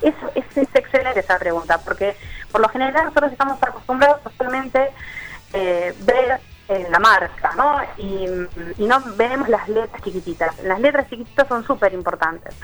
Es, 0.01 0.15
es, 0.35 0.45
es 0.57 0.69
excelente 0.75 1.21
esa 1.21 1.39
pregunta, 1.39 1.79
porque 1.85 2.15
por 2.53 2.61
lo 2.61 2.69
general 2.69 3.05
nosotros 3.07 3.33
estamos 3.33 3.61
acostumbrados 3.61 4.21
a 4.25 4.31
solamente 4.39 4.91
eh, 5.53 5.93
ver 6.05 6.39
eh, 6.69 6.87
la 6.91 6.99
marca, 7.01 7.51
¿no? 7.57 7.77
Y, 7.99 8.27
y 8.79 8.87
no 8.87 9.01
vemos 9.17 9.49
las 9.49 9.69
letras 9.69 10.03
chiquititas. 10.03 10.57
Las 10.63 10.79
letras 10.81 11.09
chiquititas 11.11 11.49
son 11.49 11.67
súper 11.67 11.93
importantes. 11.95 12.55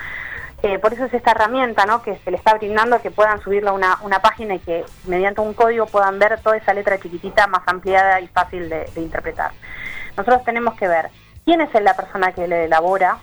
Eh, 0.62 0.79
por 0.79 0.93
eso 0.93 1.07
es 1.07 1.14
esta 1.14 1.31
herramienta 1.31 1.85
que 2.05 2.17
se 2.19 2.31
le 2.31 2.37
está 2.37 2.55
brindando 2.55 3.00
que 3.00 3.11
puedan 3.11 3.40
subirla 3.40 3.71
a 3.71 3.99
una, 4.02 4.19
página 4.21 4.57
y 4.57 4.59
que 4.59 4.85
mediante 5.07 5.40
un 5.40 5.55
código 5.55 5.87
puedan 5.87 6.19
ver 6.19 6.38
toda 6.43 6.59
esa 6.59 6.75
letra 6.75 6.99
chiquitita 6.99 7.47
más 7.47 7.62
ampliada 7.67 8.21
y 8.21 8.29
fácil 8.29 8.69
de, 8.69 8.87
interpretar. 8.97 9.52
Nosotros 10.17 10.45
tenemos 10.45 10.75
que 10.75 10.87
ver 10.87 11.09
quién 11.47 11.62
es 11.62 11.71
la 11.83 11.95
persona 11.95 12.33
que 12.33 12.47
le 12.47 12.64
elabora, 12.64 13.19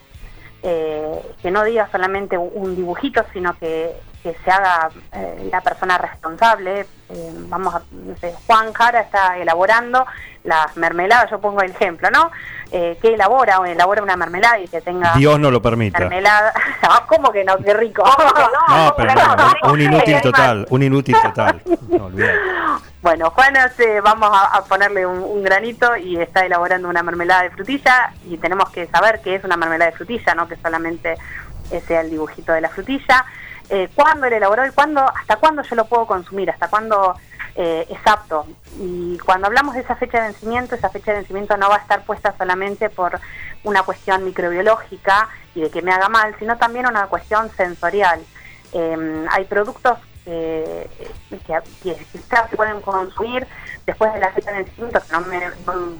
eh, 0.63 1.21
que 1.41 1.51
no 1.51 1.63
diga 1.63 1.87
solamente 1.91 2.37
un- 2.39 2.75
dibujito, 2.75 3.23
sino 3.31 3.55
que, 3.59 3.95
que 4.23 4.33
se 4.43 4.49
haga 4.49 4.89
eh, 5.13 5.49
la 5.51 5.61
persona 5.61 5.99
responsable. 5.99 6.87
Eh, 7.09 7.31
vamos 7.47 7.75
a, 7.75 7.83
no 7.91 8.17
sé, 8.17 8.33
Juan 8.47 8.73
Jara 8.73 9.01
está 9.01 9.37
elaborando 9.37 10.07
las 10.47 10.75
mermeladas, 10.77 11.29
yo 11.29 11.39
pongo 11.39 11.61
el 11.61 11.71
ejemplo, 11.71 12.09
¿no? 12.09 12.31
Eh, 12.71 12.97
que 13.01 13.13
elabora 13.13 13.59
o 13.59 13.65
elabora 13.65 14.01
una 14.01 14.15
mermelada 14.17 14.59
y 14.59 14.67
que 14.67 14.81
tenga 14.81 15.13
Dios 15.15 15.39
no 15.39 15.51
lo 15.51 15.61
permita. 15.61 15.99
mermelada. 15.99 16.51
Ah, 16.89 17.03
¿Cómo 17.07 17.31
que 17.33 17.43
no? 17.43 17.57
Qué 17.57 17.73
rico. 17.73 18.03
No, 18.69 18.93
pero 18.97 19.13
no, 19.13 19.35
no, 19.63 19.73
un 19.73 19.81
inútil 19.81 20.21
total, 20.21 20.65
un 20.69 20.83
inútil 20.83 21.15
total. 21.21 21.61
Bueno, 23.01 23.29
Juan 23.31 23.55
hace- 23.57 24.01
vamos 24.01 24.29
a, 24.33 24.57
a 24.57 24.63
ponerle 24.65 25.05
un, 25.05 25.19
un 25.19 25.43
granito 25.43 25.95
y 25.95 26.17
está 26.19 26.45
elaborando 26.45 26.89
una 26.89 27.03
mermelada 27.03 27.43
de 27.43 27.51
frutilla 27.51 28.11
y 28.25 28.37
tenemos 28.37 28.69
que 28.69 28.87
saber 28.87 29.21
qué 29.23 29.35
es 29.35 29.43
una 29.43 29.55
mermelada 29.57 29.91
de 29.91 29.97
frutilla, 29.97 30.33
no 30.35 30.47
que 30.47 30.55
solamente 30.57 31.15
sea 31.87 32.01
el 32.01 32.09
dibujito 32.09 32.51
de 32.53 32.61
la 32.61 32.69
frutilla. 32.69 33.25
Eh, 33.69 33.89
¿Cuándo 33.95 34.29
lo 34.29 34.35
elaboró 34.35 34.65
y 34.65 34.71
cuándo, 34.71 35.01
hasta 35.01 35.35
cuándo 35.37 35.61
yo 35.63 35.75
lo 35.75 35.85
puedo 35.85 36.05
consumir? 36.07 36.49
¿Hasta 36.49 36.69
cuándo 36.69 37.15
eh, 37.57 37.87
es? 37.89 38.45
Y 38.79 39.17
cuando 39.17 39.47
hablamos 39.47 39.73
de 39.75 39.81
esa 39.81 39.95
fecha 39.95 40.19
de 40.19 40.27
vencimiento, 40.29 40.75
esa 40.75 40.89
fecha 40.89 41.11
de 41.11 41.17
vencimiento 41.17 41.57
no 41.57 41.69
va 41.69 41.75
a 41.75 41.79
estar 41.79 42.03
puesta 42.03 42.33
solamente 42.37 42.89
por 42.89 43.19
una 43.63 43.83
cuestión 43.83 44.23
microbiológica 44.23 45.27
y 45.55 45.61
de 45.61 45.69
que 45.71 45.81
me 45.81 45.91
haga 45.91 46.07
mal, 46.07 46.35
sino 46.39 46.57
también 46.57 46.85
una 46.87 47.07
cuestión 47.07 47.49
sensorial. 47.57 48.21
Eh, 48.73 49.25
hay 49.31 49.45
productos 49.45 49.97
que, 50.23 50.89
que, 51.29 51.95
quizás 52.11 52.49
se 52.49 52.57
pueden 52.57 52.81
consumir 52.81 53.47
después 53.85 54.13
de 54.13 54.19
la 54.19 54.31
fecha 54.31 54.51
de 54.51 54.63
vencimiento, 54.63 54.99
que 55.01 55.11
no 55.13 55.21
me 55.21 55.41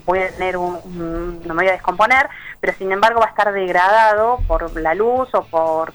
voy 0.05 0.19
a 0.19 0.29
tener 0.31 0.57
un- 0.57 1.41
no 1.45 1.53
me 1.53 1.63
voy 1.63 1.69
a 1.69 1.73
descomponer, 1.73 2.29
pero 2.59 2.73
sin 2.77 2.91
embargo 2.91 3.21
va 3.21 3.27
a 3.27 3.29
estar 3.29 3.51
degradado 3.53 4.39
por 4.47 4.77
la 4.79 4.93
luz 4.93 5.33
o 5.33 5.43
por 5.45 5.93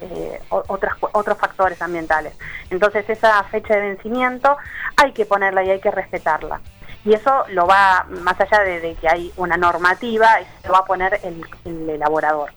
eh, 0.00 0.40
otras, 0.48 0.94
otros 1.12 1.38
factores 1.38 1.80
ambientales. 1.82 2.34
Entonces 2.70 3.08
esa 3.08 3.42
fecha 3.44 3.74
de 3.74 3.80
vencimiento 3.80 4.56
hay 4.96 5.12
que 5.12 5.26
ponerla 5.26 5.62
y 5.64 5.70
hay 5.70 5.80
que 5.80 5.90
respetarla. 5.90 6.60
Y 7.04 7.14
eso 7.14 7.44
lo 7.50 7.66
va, 7.66 8.04
más 8.08 8.40
allá 8.40 8.60
de, 8.64 8.80
de 8.80 8.94
que 8.96 9.08
hay 9.08 9.32
una 9.36 9.56
normativa, 9.56 10.28
se 10.60 10.66
lo 10.66 10.74
va 10.74 10.80
a 10.80 10.84
poner 10.84 11.20
el, 11.22 11.44
el 11.64 11.88
elaborador 11.90 12.50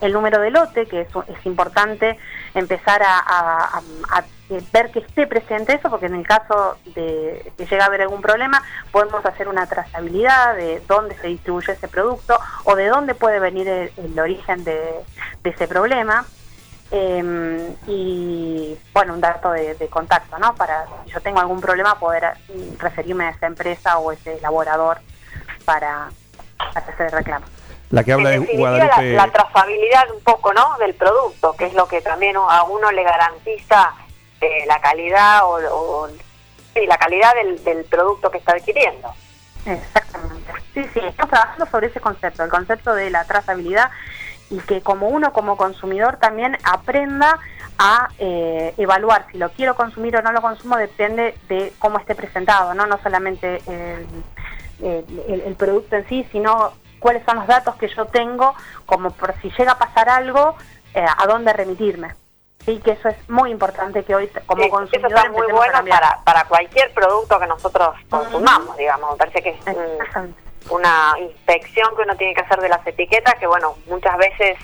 el 0.00 0.14
número 0.14 0.40
de 0.40 0.50
lote, 0.50 0.86
que 0.86 1.02
es, 1.02 1.08
es 1.28 1.44
importante 1.46 2.18
empezar 2.54 3.02
a, 3.02 3.18
a- 3.18 3.78
a- 3.78 4.18
a 4.18 4.24
ver 4.72 4.90
que 4.90 5.00
esté 5.00 5.26
presente 5.26 5.74
eso, 5.74 5.90
porque 5.90 6.06
en 6.06 6.14
el 6.14 6.26
caso 6.26 6.78
de 6.94 7.52
que 7.56 7.66
llegue 7.66 7.80
a 7.82 7.84
haber 7.84 8.00
algún 8.02 8.22
problema, 8.22 8.62
podemos 8.90 9.24
hacer 9.26 9.46
una 9.46 9.66
trazabilidad 9.66 10.56
de 10.56 10.82
dónde 10.88 11.14
se 11.18 11.26
distribuye 11.28 11.72
ese 11.74 11.86
producto 11.86 12.38
o 12.64 12.74
de 12.76 12.86
dónde 12.88 13.14
puede 13.14 13.38
venir 13.40 13.68
el, 13.68 13.92
el 13.98 14.18
origen 14.18 14.64
de, 14.64 14.80
de 15.42 15.50
ese 15.50 15.66
problema. 15.68 16.24
Eh, 16.92 17.74
y 17.86 18.76
bueno, 18.92 19.14
un 19.14 19.20
dato 19.20 19.52
de, 19.52 19.74
de 19.74 19.88
contacto, 19.88 20.38
¿no? 20.38 20.54
Para 20.56 20.86
si 21.04 21.10
yo 21.12 21.20
tengo 21.20 21.38
algún 21.38 21.60
problema, 21.60 21.98
poder 21.98 22.32
referirme 22.78 23.26
a 23.26 23.30
esa 23.30 23.46
empresa 23.46 23.98
o 23.98 24.10
ese 24.10 24.38
elaborador 24.38 24.98
para, 25.64 26.10
para 26.58 26.86
hacer 26.86 27.06
el 27.06 27.12
reclamo. 27.12 27.46
La 27.90 28.02
que 28.04 28.12
habla 28.12 28.34
en 28.34 28.44
Guadalupe. 28.56 29.12
la, 29.14 29.26
la 29.26 29.32
trazabilidad 29.32 30.10
un 30.14 30.20
poco 30.22 30.52
no 30.52 30.76
del 30.78 30.94
producto 30.94 31.54
que 31.56 31.66
es 31.66 31.74
lo 31.74 31.88
que 31.88 32.00
también 32.00 32.36
a 32.36 32.62
uno 32.64 32.90
le 32.92 33.02
garantiza 33.02 33.92
eh, 34.40 34.64
la 34.66 34.80
calidad 34.80 35.42
o, 35.44 35.58
o- 36.02 36.08
sí, 36.72 36.86
la 36.86 36.96
calidad 36.98 37.34
del, 37.34 37.62
del 37.64 37.84
producto 37.86 38.30
que 38.30 38.38
está 38.38 38.52
adquiriendo 38.52 39.12
Exactamente. 39.66 40.52
Sí, 40.72 40.84
sí, 40.94 41.00
estamos 41.04 41.30
trabajando 41.30 41.66
sobre 41.66 41.88
ese 41.88 42.00
concepto, 42.00 42.44
el 42.44 42.50
concepto 42.50 42.94
de 42.94 43.10
la 43.10 43.24
trazabilidad 43.24 43.90
y 44.50 44.58
que 44.58 44.80
como 44.82 45.08
uno 45.08 45.32
como 45.32 45.56
consumidor 45.56 46.16
también 46.16 46.58
aprenda 46.64 47.38
a 47.78 48.08
eh, 48.18 48.74
evaluar 48.76 49.26
si 49.32 49.38
lo 49.38 49.50
quiero 49.52 49.74
consumir 49.74 50.16
o 50.16 50.22
no 50.22 50.32
lo 50.32 50.42
consumo 50.42 50.76
depende 50.76 51.34
de 51.48 51.72
cómo 51.78 51.98
esté 51.98 52.14
presentado, 52.14 52.74
no 52.74 52.86
no 52.86 52.98
solamente 53.02 53.62
el, 53.66 54.06
el- 54.82 55.20
el- 55.28 55.40
el 55.42 55.54
producto 55.56 55.96
en 55.96 56.06
sí, 56.08 56.26
sino 56.32 56.72
cuáles 56.98 57.24
son 57.24 57.36
los 57.36 57.46
datos 57.46 57.76
que 57.76 57.88
yo 57.88 58.06
tengo 58.06 58.54
como 58.86 59.10
por 59.12 59.34
si 59.40 59.50
llega 59.56 59.72
a 59.72 59.78
pasar 59.78 60.08
algo, 60.10 60.56
eh, 60.94 61.04
a 61.16 61.26
dónde 61.26 61.52
remitirme. 61.52 62.14
Sí, 62.66 62.78
que 62.84 62.90
eso 62.90 63.08
es 63.08 63.16
muy 63.30 63.50
importante 63.50 64.04
que 64.04 64.14
hoy 64.14 64.28
como 64.44 64.62
Sí, 64.62 64.68
consumidor 64.68 65.10
eso 65.12 65.16
está 65.16 65.30
muy 65.32 65.50
bueno 65.50 65.78
para, 65.88 66.18
para 66.24 66.44
cualquier 66.44 66.92
producto 66.92 67.38
que 67.40 67.46
nosotros 67.46 67.96
consumamos 68.10 68.76
digamos 68.76 69.12
me 69.12 69.16
parece 69.16 69.42
que 69.42 69.50
es. 69.50 69.64
Una 70.68 71.14
inspección 71.18 71.88
que 71.96 72.02
uno 72.02 72.16
tiene 72.16 72.34
que 72.34 72.42
hacer 72.42 72.60
de 72.60 72.68
las 72.68 72.86
etiquetas 72.86 73.34
que 73.36 73.46
bueno 73.46 73.76
muchas 73.86 74.16
veces 74.18 74.58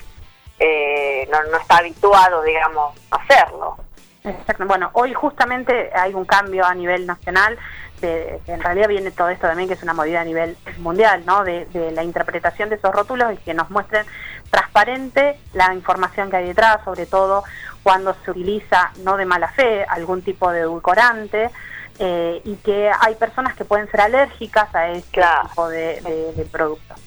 eh, 0.59 1.29
no, 1.31 1.43
no 1.45 1.57
está 1.57 1.79
habituado 1.79 2.43
digamos 2.43 2.95
a 3.11 3.17
hacerlo 3.17 3.79
Exacto. 4.27 4.67
Bueno, 4.67 4.91
hoy 4.95 5.15
justamente 5.15 5.91
hay 5.95 6.13
un 6.13 6.25
cambio 6.25 6.65
a 6.65 6.75
nivel 6.75 7.07
nacional, 7.07 7.57
de, 8.01 8.41
en 8.49 8.61
realidad 8.61 8.89
viene 8.89 9.11
todo 9.13 9.29
esto 9.29 9.47
también 9.47 9.69
que 9.69 9.75
es 9.75 9.83
una 9.83 9.95
movida 9.95 10.21
a 10.21 10.25
nivel 10.25 10.57
mundial, 10.79 11.23
¿no? 11.25 11.45
De, 11.45 11.67
de 11.67 11.93
la 11.93 12.03
interpretación 12.03 12.69
de 12.69 12.75
esos 12.75 12.93
rótulos 12.93 13.33
y 13.33 13.37
que 13.39 13.55
nos 13.55 13.71
muestren 13.71 14.05
transparente 14.51 15.39
la 15.55 15.73
información 15.75 16.29
que 16.29 16.39
hay 16.39 16.47
detrás, 16.47 16.83
sobre 16.85 17.07
todo 17.07 17.45
cuando 17.83 18.15
se 18.25 18.33
utiliza, 18.33 18.91
no 19.05 19.17
de 19.17 19.27
mala 19.27 19.49
fe, 19.49 19.85
algún 19.85 20.23
tipo 20.23 20.51
de 20.51 20.61
edulcorante. 20.61 21.51
Eh, 21.99 22.41
y 22.45 22.55
que 22.57 22.91
hay 23.01 23.15
personas 23.15 23.55
que 23.55 23.65
pueden 23.65 23.91
ser 23.91 24.01
alérgicas 24.01 24.75
a 24.75 24.91
este 24.91 25.11
Claro. 25.13 25.49
tipo 25.49 25.69
de, 25.69 26.01
de- 26.01 26.33
de 26.37 26.45
productos. 26.45 26.99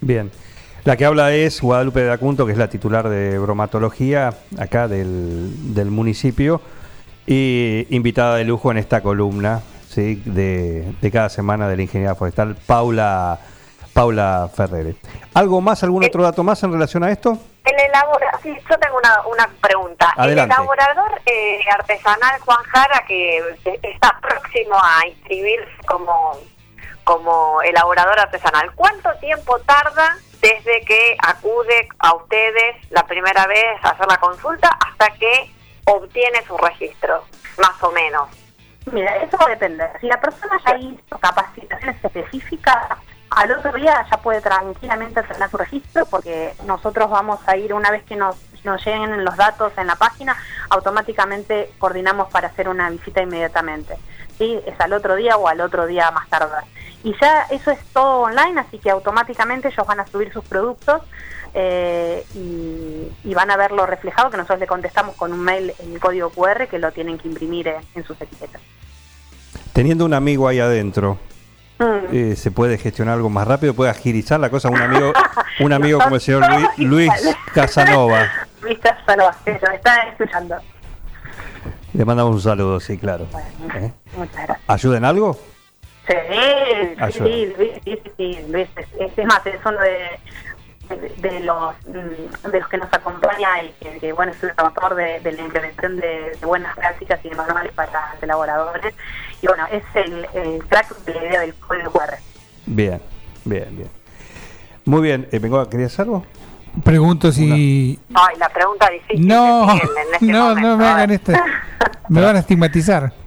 Bien. 0.00 0.30
La 0.84 0.96
que 0.96 1.04
habla 1.04 1.32
es 1.32 1.60
Guadalupe 1.60 2.00
de 2.02 2.10
Acunto, 2.10 2.44
que 2.44 2.52
es 2.52 2.58
la 2.58 2.68
titular 2.68 3.08
de 3.08 3.38
bromatología 3.38 4.34
acá 4.58 4.88
del, 4.88 5.74
del 5.74 5.90
municipio 5.92 6.60
y 7.26 7.86
invitada 7.90 8.36
de 8.36 8.44
lujo 8.44 8.70
en 8.72 8.78
esta 8.78 9.00
columna 9.00 9.60
¿sí? 9.88 10.20
de, 10.24 10.92
de 11.00 11.10
cada 11.12 11.28
semana 11.28 11.68
de 11.68 11.76
la 11.76 11.82
ingeniería 11.82 12.16
forestal, 12.16 12.56
Paula, 12.66 13.38
Paula 13.92 14.48
Ferrere. 14.54 14.96
¿Algo 15.34 15.60
más, 15.60 15.82
algún 15.82 16.02
Eh, 16.02 16.06
otro 16.08 16.22
dato 16.22 16.42
más 16.42 16.62
en 16.62 16.72
relación 16.72 17.04
a 17.04 17.10
esto? 17.10 17.38
El 17.64 17.78
elabora, 17.78 18.38
sí, 18.42 18.56
yo 18.68 18.78
tengo 18.78 18.96
una, 18.98 19.22
una 19.26 19.48
pregunta. 19.60 20.12
Adelante. 20.16 20.54
El 20.54 20.60
elaborador 20.60 21.20
eh, 21.26 21.60
artesanal 21.72 22.40
Juan 22.40 22.62
Jara, 22.64 23.04
que 23.06 23.38
está 23.82 24.18
próximo 24.20 24.74
a 24.76 25.06
inscribirse 25.06 25.70
como, 25.86 26.38
como 27.04 27.62
elaborador 27.62 28.18
artesanal, 28.18 28.72
¿cuánto 28.74 29.10
tiempo 29.20 29.58
tarda 29.60 30.16
desde 30.40 30.80
que 30.84 31.16
acude 31.24 31.88
a 32.00 32.14
ustedes 32.14 32.76
la 32.90 33.04
primera 33.04 33.46
vez 33.46 33.78
a 33.84 33.90
hacer 33.90 34.06
la 34.08 34.16
consulta 34.16 34.68
hasta 34.88 35.10
que 35.18 35.50
obtiene 35.84 36.44
su 36.46 36.56
registro, 36.56 37.24
más 37.58 37.80
o 37.82 37.92
menos? 37.92 38.28
Mira, 38.90 39.16
eso 39.18 39.36
va 39.38 39.46
a 39.46 39.50
depender. 39.50 39.90
Si 40.00 40.08
la 40.08 40.20
persona 40.20 40.60
ya 40.66 40.76
hizo 40.78 41.18
capacitaciones 41.20 42.04
específicas, 42.04 42.76
al 43.36 43.50
otro 43.52 43.72
día 43.72 44.04
ya 44.10 44.16
puede 44.18 44.40
tranquilamente 44.40 45.22
tener 45.22 45.50
su 45.50 45.56
registro 45.56 46.06
porque 46.06 46.54
nosotros 46.66 47.10
vamos 47.10 47.40
a 47.46 47.56
ir, 47.56 47.72
una 47.74 47.90
vez 47.90 48.04
que 48.04 48.16
nos, 48.16 48.36
nos 48.64 48.84
lleguen 48.84 49.24
los 49.24 49.36
datos 49.36 49.72
en 49.76 49.86
la 49.86 49.96
página, 49.96 50.36
automáticamente 50.70 51.72
coordinamos 51.78 52.30
para 52.30 52.48
hacer 52.48 52.68
una 52.68 52.90
visita 52.90 53.22
inmediatamente. 53.22 53.96
¿sí? 54.38 54.58
Es 54.66 54.78
al 54.80 54.92
otro 54.92 55.16
día 55.16 55.36
o 55.36 55.48
al 55.48 55.60
otro 55.60 55.86
día 55.86 56.10
más 56.10 56.28
tardar. 56.28 56.64
Y 57.04 57.14
ya 57.20 57.42
eso 57.50 57.70
es 57.70 57.80
todo 57.92 58.20
online, 58.22 58.60
así 58.60 58.78
que 58.78 58.90
automáticamente 58.90 59.68
ellos 59.68 59.86
van 59.86 60.00
a 60.00 60.06
subir 60.06 60.32
sus 60.32 60.44
productos 60.44 61.02
eh, 61.54 62.24
y, 62.34 63.34
van 63.34 63.50
a 63.50 63.56
verlo 63.56 63.86
reflejado, 63.86 64.30
que 64.30 64.36
nosotros 64.36 64.60
le 64.60 64.66
contestamos 64.66 65.16
con 65.16 65.32
un 65.32 65.40
mail 65.40 65.72
el 65.78 65.98
código 65.98 66.30
QR 66.30 66.68
que 66.68 66.78
lo 66.78 66.92
tienen 66.92 67.18
que 67.18 67.28
imprimir 67.28 67.66
en, 67.68 67.76
en 67.94 68.04
sus 68.04 68.20
etiquetas. 68.20 68.60
Teniendo 69.72 70.04
un 70.04 70.14
amigo 70.14 70.46
ahí 70.46 70.60
adentro, 70.60 71.18
Mm. 71.82 72.14
eh, 72.14 72.36
¿se 72.36 72.50
puede 72.50 72.78
gestionar 72.78 73.14
algo 73.14 73.28
más 73.30 73.46
rápido? 73.46 73.74
¿Puede 73.74 73.90
agilizar 73.90 74.38
la 74.40 74.50
cosa? 74.50 74.68
Un 74.70 74.80
amigo, 74.80 75.12
un 75.60 75.72
amigo 75.72 75.98
como 75.98 76.14
el 76.16 76.20
señor 76.20 76.44
Luis, 76.50 76.68
Luis 76.78 77.10
Casanova. 77.54 78.28
Luis 78.62 78.78
Casanova, 78.78 79.34
que 79.44 79.52
nos 79.52 79.62
está 79.74 80.02
escuchando. 80.08 80.56
Le 81.92 82.04
mandamos 82.04 82.34
un 82.36 82.40
saludo, 82.40 82.80
sí, 82.80 82.96
claro. 82.96 83.26
Bueno, 83.32 83.48
¿Eh? 83.74 83.92
muchas 84.16 84.34
gracias. 84.46 84.60
¿Ayuda 84.68 84.96
en 84.98 85.04
algo? 85.04 85.38
Sí, 86.06 86.14
sí, 86.30 86.94
Ayuda. 86.98 87.26
sí, 87.26 87.52
sí, 87.58 87.72
sí, 87.84 88.02
sí, 88.16 88.46
Luis, 88.50 88.68
es, 88.76 88.86
es- 88.98 89.18
es 89.18 89.26
más, 89.26 89.46
es 89.46 89.60
uno 89.64 89.78
de, 89.80 89.96
de, 90.96 91.40
los 91.40 91.74
mm, 91.86 92.50
de 92.50 92.60
los 92.60 92.68
que 92.68 92.78
nos 92.78 92.92
acompaña 92.92 93.62
y 93.62 93.72
que, 93.80 93.98
que, 93.98 94.12
bueno, 94.12 94.32
es 94.32 94.42
el 94.42 94.54
promotor 94.54 94.94
de, 94.94 95.20
de 95.20 95.32
la 95.32 95.42
implementación 95.42 95.96
de, 95.96 96.36
de 96.40 96.46
buenas 96.46 96.74
prácticas 96.76 97.20
y 97.24 97.28
de 97.28 97.34
manuales 97.36 97.72
para 97.72 98.14
los 98.14 98.22
elaboradores. 98.22 98.94
Y 99.40 99.46
bueno, 99.46 99.66
es 99.70 99.82
el, 99.94 100.26
el 100.34 100.64
crack 100.64 100.96
de 101.04 101.14
la 101.14 101.24
idea 101.24 101.40
del 101.40 101.54
código 101.54 101.90
QR. 101.90 102.14
Bien, 102.66 103.00
bien, 103.44 103.76
bien. 103.76 103.90
Muy 104.84 105.02
bien, 105.02 105.28
eh, 105.30 105.38
vengo, 105.38 105.68
¿querías 105.68 105.98
algo? 106.00 106.24
Pregunto 106.84 107.30
si... 107.30 107.98
Ay, 108.14 108.36
la 108.38 108.48
pregunta 108.48 108.88
difícil. 108.88 109.26
No, 109.26 109.70
en 109.70 109.80
este 110.12 110.26
no, 110.26 110.48
momento. 110.48 110.68
no 110.68 110.76
me 110.78 110.86
hagan 110.86 111.10
esto. 111.10 111.32
Me 112.08 112.20
van 112.20 112.36
a 112.36 112.38
estigmatizar. 112.40 113.12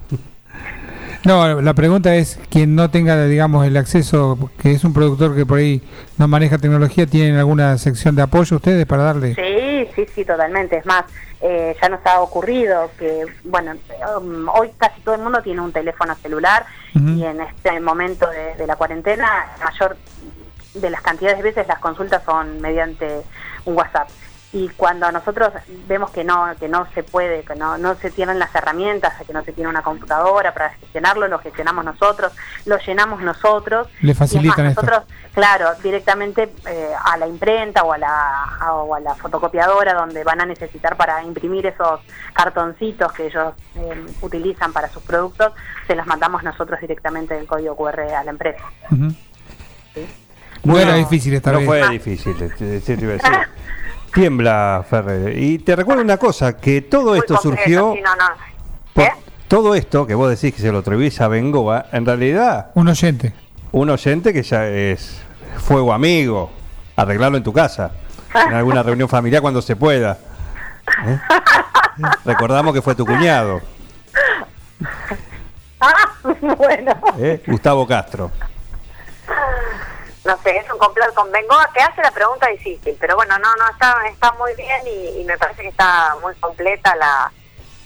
No, 1.26 1.60
la 1.60 1.74
pregunta 1.74 2.14
es, 2.14 2.38
quien 2.50 2.76
no 2.76 2.88
tenga, 2.88 3.26
digamos, 3.26 3.66
el 3.66 3.76
acceso, 3.76 4.38
que 4.62 4.70
es 4.70 4.84
un 4.84 4.94
productor 4.94 5.34
que 5.34 5.44
por 5.44 5.58
ahí 5.58 5.82
no 6.18 6.28
maneja 6.28 6.56
tecnología, 6.56 7.04
¿tienen 7.04 7.34
alguna 7.34 7.76
sección 7.78 8.14
de 8.14 8.22
apoyo 8.22 8.54
ustedes 8.54 8.86
para 8.86 9.02
darle? 9.02 9.34
Sí, 9.34 9.90
sí, 9.96 10.06
sí, 10.14 10.24
totalmente. 10.24 10.76
Es 10.76 10.86
más, 10.86 11.04
eh, 11.40 11.74
ya 11.82 11.88
nos 11.88 11.98
ha 12.06 12.20
ocurrido 12.20 12.92
que, 12.96 13.26
bueno, 13.42 13.72
um, 14.16 14.48
hoy 14.50 14.70
casi 14.78 15.00
todo 15.00 15.16
el 15.16 15.22
mundo 15.22 15.42
tiene 15.42 15.60
un 15.62 15.72
teléfono 15.72 16.14
celular 16.14 16.64
y 16.94 17.24
en 17.24 17.40
este 17.40 17.80
momento 17.80 18.30
de, 18.30 18.54
de 18.54 18.66
la 18.66 18.76
cuarentena, 18.76 19.46
mayor 19.62 19.96
de 20.74 20.90
las 20.90 21.02
cantidades 21.02 21.38
de 21.38 21.42
veces 21.42 21.66
las 21.66 21.80
consultas 21.80 22.22
son 22.24 22.60
mediante 22.60 23.22
un 23.64 23.76
WhatsApp. 23.76 24.08
Y 24.58 24.70
cuando 24.70 25.12
nosotros 25.12 25.52
vemos 25.86 26.10
que 26.12 26.24
no 26.24 26.46
que 26.58 26.66
no 26.66 26.86
se 26.94 27.02
puede, 27.02 27.42
que 27.42 27.54
no, 27.56 27.76
no 27.76 27.94
se 27.96 28.10
tienen 28.10 28.38
las 28.38 28.54
herramientas, 28.54 29.12
que 29.26 29.34
no 29.34 29.44
se 29.44 29.52
tiene 29.52 29.68
una 29.68 29.82
computadora 29.82 30.54
para 30.54 30.70
gestionarlo, 30.70 31.28
lo 31.28 31.38
gestionamos 31.40 31.84
nosotros, 31.84 32.32
lo 32.64 32.78
llenamos 32.78 33.20
nosotros. 33.20 33.88
Le 34.00 34.08
Y 34.08 34.10
es 34.12 34.18
más, 34.20 34.30
facilitan 34.30 34.64
esto. 34.66 34.80
nosotros, 34.80 35.04
claro, 35.34 35.74
directamente 35.82 36.54
eh, 36.66 36.88
a 37.04 37.18
la 37.18 37.26
imprenta 37.26 37.82
o 37.82 37.92
a 37.92 37.98
la, 37.98 38.44
a- 38.58 38.72
o 38.72 38.94
a 38.94 39.00
la 39.00 39.14
fotocopiadora 39.16 39.92
donde 39.92 40.24
van 40.24 40.40
a 40.40 40.46
necesitar 40.46 40.96
para 40.96 41.22
imprimir 41.22 41.66
esos 41.66 42.00
cartoncitos 42.32 43.12
que 43.12 43.26
ellos 43.26 43.52
eh, 43.74 44.06
utilizan 44.22 44.72
para 44.72 44.88
sus 44.88 45.02
productos, 45.02 45.52
se 45.86 45.94
los 45.94 46.06
mandamos 46.06 46.42
nosotros 46.42 46.80
directamente 46.80 47.34
del 47.34 47.46
código 47.46 47.76
QR 47.76 48.00
a 48.00 48.24
la 48.24 48.30
empresa. 48.30 48.64
Ujú. 48.90 49.14
No 50.64 50.78
era 50.78 50.94
difícil 50.94 51.34
esta 51.34 51.52
no 51.52 51.58
vez. 51.58 51.66
fue 51.66 51.88
difícil, 51.90 52.36
te- 52.38 52.48
te- 52.48 52.80
te 52.80 52.92
iba 52.94 53.12
a 53.12 53.16
decir. 53.16 53.32
Tiembla, 54.20 54.82
Ferrer. 54.88 55.36
Y 55.38 55.58
te 55.58 55.76
recuerdo 55.76 56.00
una 56.02 56.16
cosa, 56.16 56.56
que 56.56 56.80
todo 56.80 57.10
Muy 57.10 57.18
esto 57.18 57.36
surgió... 57.36 57.92
sí, 57.94 58.00
no, 58.02 58.16
no. 58.16 58.24
por- 58.94 59.04
¿Eh? 59.04 59.12
todo 59.46 59.74
esto 59.74 60.06
que 60.06 60.14
vos 60.14 60.30
decís 60.30 60.54
que 60.54 60.62
se 60.62 60.72
lo 60.72 60.78
atribuís 60.78 61.20
a 61.20 61.28
Bengoa, 61.28 61.84
en 61.92 62.06
realidad 62.06 62.70
Un 62.74 62.88
oyente. 62.88 63.34
un 63.72 63.90
oyente 63.90 64.32
que 64.32 64.42
ya 64.42 64.66
es 64.66 65.20
fuego 65.58 65.92
amigo, 65.92 66.50
arreglarlo 66.96 67.36
en 67.36 67.44
tu 67.44 67.52
casa, 67.52 67.90
en 68.48 68.54
alguna 68.54 68.82
reunión 68.82 69.06
familiar 69.08 69.42
cuando 69.42 69.60
se 69.60 69.76
pueda. 69.76 70.16
¿Eh? 71.06 71.18
Recordamos 72.24 72.72
que 72.72 72.80
fue 72.80 72.94
tu 72.94 73.04
cuñado, 73.04 73.60
Ah, 75.80 75.92
bueno. 76.56 76.92
¿eh? 77.18 77.42
Gustavo 77.46 77.86
Castro. 77.86 78.30
No 80.26 80.36
sé, 80.42 80.56
es 80.56 80.70
un 80.70 80.78
complot 80.78 81.14
con 81.14 81.30
Bengoa 81.30 81.70
que 81.72 81.80
hace 81.80 82.02
la 82.02 82.10
pregunta 82.10 82.48
difícil, 82.48 82.96
pero 83.00 83.14
bueno, 83.16 83.38
no, 83.38 83.54
no, 83.56 83.68
está, 83.70 84.06
está 84.08 84.32
muy 84.32 84.54
bien 84.54 84.80
y, 84.86 85.24
me 85.24 85.38
parece 85.38 85.62
que 85.62 85.68
está 85.68 86.16
muy 86.20 86.34
completa 86.36 86.94
la, 86.96 87.32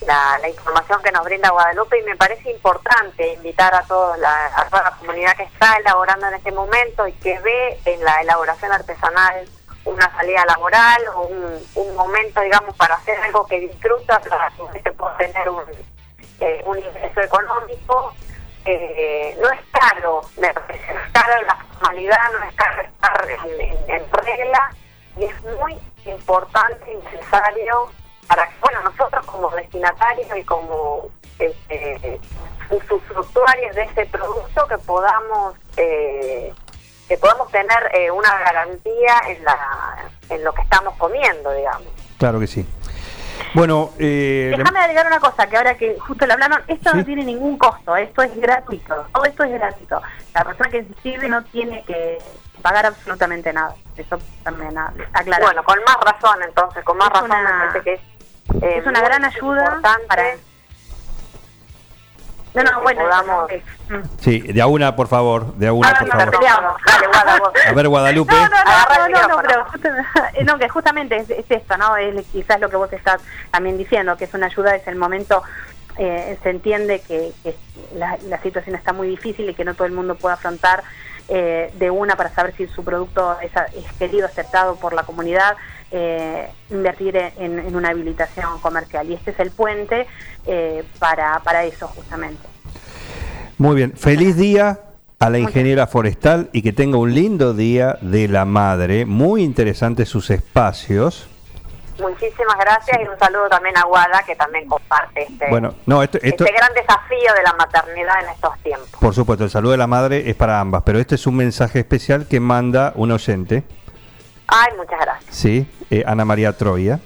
la, 0.07 0.38
la 0.38 0.48
información 0.48 1.03
que 1.03 1.12
nos 1.12 1.24
brinda 1.24 1.50
Guadalupe 1.50 1.98
y 2.00 2.03
me 2.03 2.16
parece 2.16 2.50
importante 2.50 3.35
invitar 3.35 3.74
a, 3.74 3.83
todos 3.83 4.18
la, 4.18 4.46
a 4.57 4.68
toda 4.68 4.85
la 4.85 4.90
comunidad 4.92 5.37
que 5.37 5.44
está 5.44 5.76
elaborando 5.76 6.29
en 6.29 6.35
este 6.35 6.53
momento 6.53 7.07
y 7.07 7.12
que 7.14 7.38
ve 7.40 7.81
en 7.85 8.03
la 8.05 8.20
elaboración 8.22 8.72
artesanal 8.72 9.46
una 9.85 10.11
salida 10.16 10.44
laboral 10.46 11.03
o 11.14 11.22
un, 11.22 11.66
un 11.74 11.96
momento, 11.96 12.40
digamos, 12.40 12.76
para 12.76 12.94
hacer 12.96 13.18
algo 13.20 13.46
que 13.46 13.61
disfruta, 13.61 14.20
para 14.20 14.50
que 14.72 14.83
se 14.83 14.92
pueda 14.92 15.16
tener 15.16 15.48
un, 15.48 15.64
eh, 16.40 16.62
un 16.66 16.79
ingreso 16.79 17.20
económico. 17.20 18.14
Eh, 18.72 19.37
no 19.40 19.50
es 19.50 19.61
caro, 19.72 20.20
no 20.37 20.46
es 20.46 20.54
caro 21.12 21.42
la 21.44 21.56
formalidad, 21.56 22.33
no 22.38 22.44
es 22.48 22.54
caro 22.54 22.83
estar 22.83 23.26
en 23.88 24.12
regla 24.12 24.70
y 25.16 25.24
es 25.24 25.42
muy 25.59 25.76
importante 26.06 26.92
y 26.92 26.96
necesario 27.04 27.90
para 28.28 28.46
que, 28.46 28.54
bueno, 28.61 28.83
nosotros 28.83 29.26
como 29.26 29.50
destinatarios 29.50 30.28
y 30.37 30.44
como 30.44 31.09
este, 31.40 32.20
usufructuarios 32.70 33.74
de 33.74 33.83
este 33.83 34.06
producto 34.06 34.66
que 34.68 34.78
podamos 34.78 35.56
eh, 35.76 36.52
que 37.09 37.16
podamos 37.18 37.50
tener 37.50 37.90
eh, 37.92 38.09
una 38.11 38.38
garantía 38.38 39.20
en 39.26 39.44
la 39.44 40.11
en 40.28 40.44
lo 40.44 40.54
que 40.54 40.62
estamos 40.62 40.94
comiendo, 40.96 41.52
digamos. 41.52 41.88
Claro 42.18 42.38
que 42.38 42.46
sí. 42.46 42.64
Bueno, 43.54 43.90
eh, 43.98 44.54
Déjame 44.56 44.78
agregar 44.80 45.06
una 45.06 45.18
cosa, 45.20 45.46
que 45.48 45.56
ahora 45.56 45.74
que 45.76 45.96
justo 45.98 46.26
lo 46.26 46.32
hablaron, 46.34 46.62
esto 46.68 46.90
Sí. 46.90 46.96
no 46.98 47.04
tiene 47.04 47.24
ningún 47.24 47.58
costo, 47.58 47.96
esto 47.96 48.22
es 48.22 48.36
gratuito, 48.40 49.06
todo 49.12 49.24
esto 49.24 49.44
es 49.44 49.52
gratuito. 49.52 50.00
La 50.34 50.44
persona 50.44 50.70
que 50.70 50.78
inscribe 50.78 51.28
no 51.28 51.42
tiene 51.44 51.82
que 51.84 52.18
pagar 52.62 52.86
absolutamente 52.86 53.52
nada, 53.52 53.74
eso 53.96 54.18
también 54.44 54.76
aclarar. 55.12 55.42
Bueno, 55.42 55.64
con 55.64 55.78
más 55.86 55.96
razón 56.04 56.42
entonces, 56.42 56.84
con 56.84 56.96
más 56.98 57.08
Es 57.08 57.14
razón 57.14 57.30
una- 57.30 57.42
me 57.42 57.66
parece 57.66 57.80
que 57.82 57.92
es, 57.94 58.62
eh, 58.62 58.78
es 58.78 58.86
una 58.86 59.00
gran 59.00 59.24
ayuda 59.24 59.60
importante 59.64 60.06
para... 60.06 60.24
No, 62.54 62.62
no, 62.64 62.80
bueno, 62.82 63.02
podamos-. 63.02 63.50
Mm. 63.88 64.02
sí, 64.20 64.40
de 64.40 64.60
a 64.60 64.66
una, 64.66 64.96
por 64.96 65.06
favor, 65.06 65.54
de 65.54 65.68
a 65.68 65.72
una, 65.72 65.88
Ah, 65.90 65.96
por 65.98 66.08
no, 66.08 66.12
favor. 66.12 66.72
Dale. 66.84 67.68
A 67.68 67.72
ver, 67.72 67.88
Guadalupe. 67.88 68.34
No, 68.34 68.40
no, 68.40 68.48
no, 68.48 68.54
no, 68.54 69.08
no, 69.08 69.28
no, 69.28 69.38
micrófono. 69.42 69.42
pero 69.82 70.44
no, 70.44 70.58
que 70.58 70.68
justamente 70.68 71.16
es, 71.16 71.30
es 71.30 71.44
esto, 71.48 71.76
¿no? 71.76 71.96
Es 71.96 72.26
quizás 72.32 72.60
lo 72.60 72.68
que 72.68 72.76
vos 72.76 72.92
estás 72.92 73.20
también 73.50 73.78
diciendo, 73.78 74.16
que 74.16 74.24
es 74.24 74.34
una 74.34 74.46
ayuda, 74.46 74.74
es 74.74 74.86
el 74.88 74.96
momento, 74.96 75.42
eh, 75.96 76.38
se 76.42 76.50
entiende 76.50 77.00
que, 77.00 77.32
que 77.42 77.54
la, 77.94 78.16
la 78.26 78.40
situación 78.42 78.74
está 78.74 78.92
muy 78.92 79.08
difícil 79.08 79.48
y 79.48 79.54
que 79.54 79.64
no 79.64 79.74
todo 79.74 79.86
el 79.86 79.92
mundo 79.92 80.14
puede 80.16 80.34
afrontar 80.34 80.82
eh, 81.31 81.73
de 81.79 81.90
una 81.90 82.16
para 82.16 82.35
saber 82.35 82.55
si 82.57 82.66
su 82.66 82.85
producto 82.85 83.37
es, 83.40 83.53
querido, 83.99 84.27
aceptado 84.27 84.77
por 84.77 84.93
la 84.93 85.05
comunidad, 85.05 85.57
eh, 85.93 86.49
invertir 86.71 87.16
en, 87.16 87.59
en 87.59 87.77
una 87.77 87.90
habilitación 87.90 88.59
comercial. 88.61 89.09
Y 89.09 89.14
este 89.14 89.31
es 89.31 89.40
el 89.40 89.51
puente 89.53 90.07
eh, 90.47 90.85
para, 90.99 91.40
para 91.45 91.64
eso 91.64 91.87
justamente. 91.87 92.43
Muy 93.59 93.77
bien, 93.77 93.93
feliz 93.93 94.37
día 94.37 94.81
a 95.21 95.31
la 95.31 95.38
ingeniera 95.38 95.87
forestal 95.87 96.51
y 96.53 96.62
que 96.62 96.73
tenga 96.73 96.99
un 96.99 97.14
lindo 97.14 97.55
día 97.55 97.99
de 98.01 98.27
la 98.27 98.45
madre. 98.45 99.07
Muy 99.07 99.45
interesantes 99.45 100.09
sus 100.09 100.31
espacios. 100.31 101.30
Muchísimas 102.00 102.56
gracias 102.58 102.98
y 103.04 103.08
un 103.08 103.18
saludo 103.18 103.48
también 103.48 103.76
a 103.78 103.84
Guada, 103.84 104.22
que 104.26 104.34
también 104.36 104.66
comparte 104.68 105.22
este, 105.24 105.48
Bueno, 105.50 105.74
no, 105.86 106.02
esto, 106.02 106.18
esto 106.22 106.44
este 106.44 106.56
gran 106.56 106.72
desafío 106.74 107.34
de 107.34 107.42
la 107.42 107.52
maternidad 107.54 108.22
en 108.24 108.28
estos 108.30 108.58
tiempos. 108.60 108.88
por 109.00 109.14
supuesto, 109.14 109.44
el 109.44 109.50
saludo 109.50 109.72
de 109.72 109.78
la 109.78 109.86
madre 109.86 110.28
es 110.30 110.34
para 110.36 110.60
ambas, 110.60 110.82
pero 110.84 110.98
este 110.98 111.14
es 111.16 111.26
un 111.26 111.36
mensaje 111.36 111.78
especial 111.80 112.26
que 112.26 112.40
manda 112.40 112.92
un 112.96 113.10
oyente, 113.12 113.64
Ay, 114.48 114.72
muchas 114.76 114.98
gracias. 115.00 115.34
¿sí? 115.34 115.70
Eh, 115.90 116.02
Ana 116.06 116.24
María 116.24 116.56
Troya, 116.56 116.98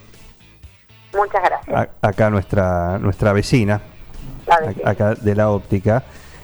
Muchas 1.15 1.43
gracias. 1.45 1.77
a- 2.03 2.07
acá 2.09 2.31
nuestra 2.31 2.99
nuestra 2.99 3.33
vecina, 3.33 3.81
a- 4.49 4.91
acá 4.91 5.15
de 5.15 5.35
la 5.35 5.51
óptica, 5.51 6.03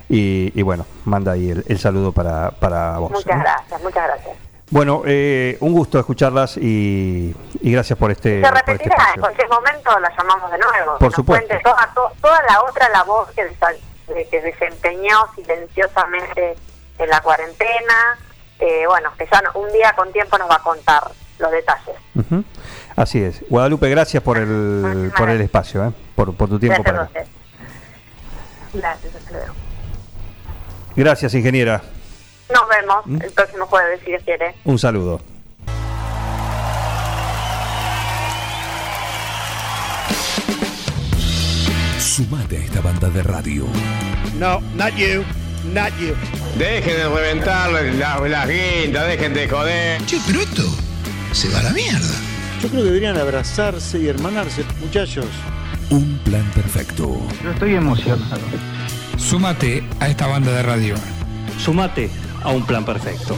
y, 0.09 0.53
y 0.59 0.63
bueno, 0.63 0.85
manda 1.05 1.33
ahí 1.33 1.51
el, 1.51 1.65
el 1.69 1.79
saludo 1.79 2.13
para, 2.13 2.51
para 2.51 2.99
vos. 2.99 3.11
Muchas 3.13 3.37
¿no? 3.37 3.43
gracias, 3.43 3.83
muchas 3.83 4.05
gracias. 4.09 4.37
Bueno, 4.71 5.03
eh, 5.05 5.57
un 5.61 5.73
gusto 5.73 5.99
escucharlas 5.99 6.57
y, 6.57 7.35
y 7.61 7.73
gracias 7.73 7.99
por 7.99 8.11
este, 8.13 8.41
Se 8.41 8.47
este 8.47 8.51
repetirá, 8.51 8.97
en 9.15 9.21
cualquier 9.21 9.49
momento 9.49 9.99
la 9.99 10.17
llamamos 10.17 10.51
de 10.53 10.59
nuevo. 10.59 10.99
Por 10.99 11.13
supuesto. 11.13 11.55
Toda, 11.65 11.91
to- 11.93 12.13
toda 12.23 12.41
la 12.49 12.63
otra 12.63 12.89
labor 12.91 13.27
que, 13.35 13.45
de- 13.45 14.29
que 14.29 14.41
desempeñó 14.41 15.27
silenciosamente 15.35 16.55
en 16.99 17.09
la 17.11 17.21
cuarentena. 17.21 18.17
Eh, 18.61 18.85
bueno, 18.87 19.11
que 19.19 19.27
ya 19.33 19.41
no- 19.43 19.61
un 19.61 19.73
día 19.73 19.93
con 19.97 20.13
tiempo 20.13 20.39
nos 20.39 20.49
va 20.49 20.57
a 20.57 20.63
contar 20.63 21.03
los 21.41 21.51
detalles. 21.51 21.97
Así 22.95 23.23
es. 23.23 23.43
Guadalupe, 23.49 23.89
gracias 23.89 24.23
por 24.23 24.37
el, 24.39 25.11
por 25.17 25.31
el 25.31 25.41
espacio, 25.41 25.85
¿eh? 25.87 25.93
por, 26.15 26.33
por 26.37 26.49
tu 26.49 26.61
tiempo. 26.61 26.83
Gracias 26.85 27.09
Para... 27.09 27.11
Gracias. 28.73 29.11
Gracias, 30.95 31.35
ingeniera. 31.35 31.83
Nos 32.53 32.69
vemos 32.69 33.07
¿Mm? 33.07 33.23
el 33.23 33.31
próximo 33.33 33.67
jueves, 33.67 34.01
si 34.05 34.11
Dios 34.11 34.23
quiere. 34.25 34.55
Un 34.65 34.79
saludo. 34.79 35.21
Sumate 41.99 42.59
a 42.59 42.61
esta 42.61 42.81
banda 42.81 43.09
de 43.09 43.23
radio. 43.23 43.67
No, 44.39 44.61
not 44.75 44.95
you. 44.97 45.25
Not 45.73 45.91
you. 45.99 46.15
Dejen 46.59 46.97
de 46.97 47.09
reventar 47.09 47.71
las 47.71 47.85
la 47.95 48.47
guindas, 48.47 49.07
dejen 49.09 49.35
de 49.35 49.49
joder. 49.49 50.05
Che, 50.07 50.19
pero 50.27 50.41
esto 50.41 50.65
se 51.33 51.49
va 51.51 51.61
a 51.61 51.63
la 51.65 51.71
mierda. 51.71 52.15
Yo 52.61 52.69
creo 52.69 52.83
que 52.83 52.89
deberían 52.89 53.17
abrazarse 53.17 53.99
y 53.99 54.09
hermanarse, 54.09 54.65
muchachos. 54.81 55.27
Un 55.91 56.19
plan 56.25 56.45
perfecto. 56.55 57.21
Súmate 59.17 59.83
a 60.01 60.09
esta 60.09 60.27
banda 60.27 60.53
de 60.53 60.63
radio. 60.63 60.95
Sumate 61.59 62.11
a 62.43 62.51
un 62.51 62.65
plan 62.65 62.85
perfecto. 62.85 63.37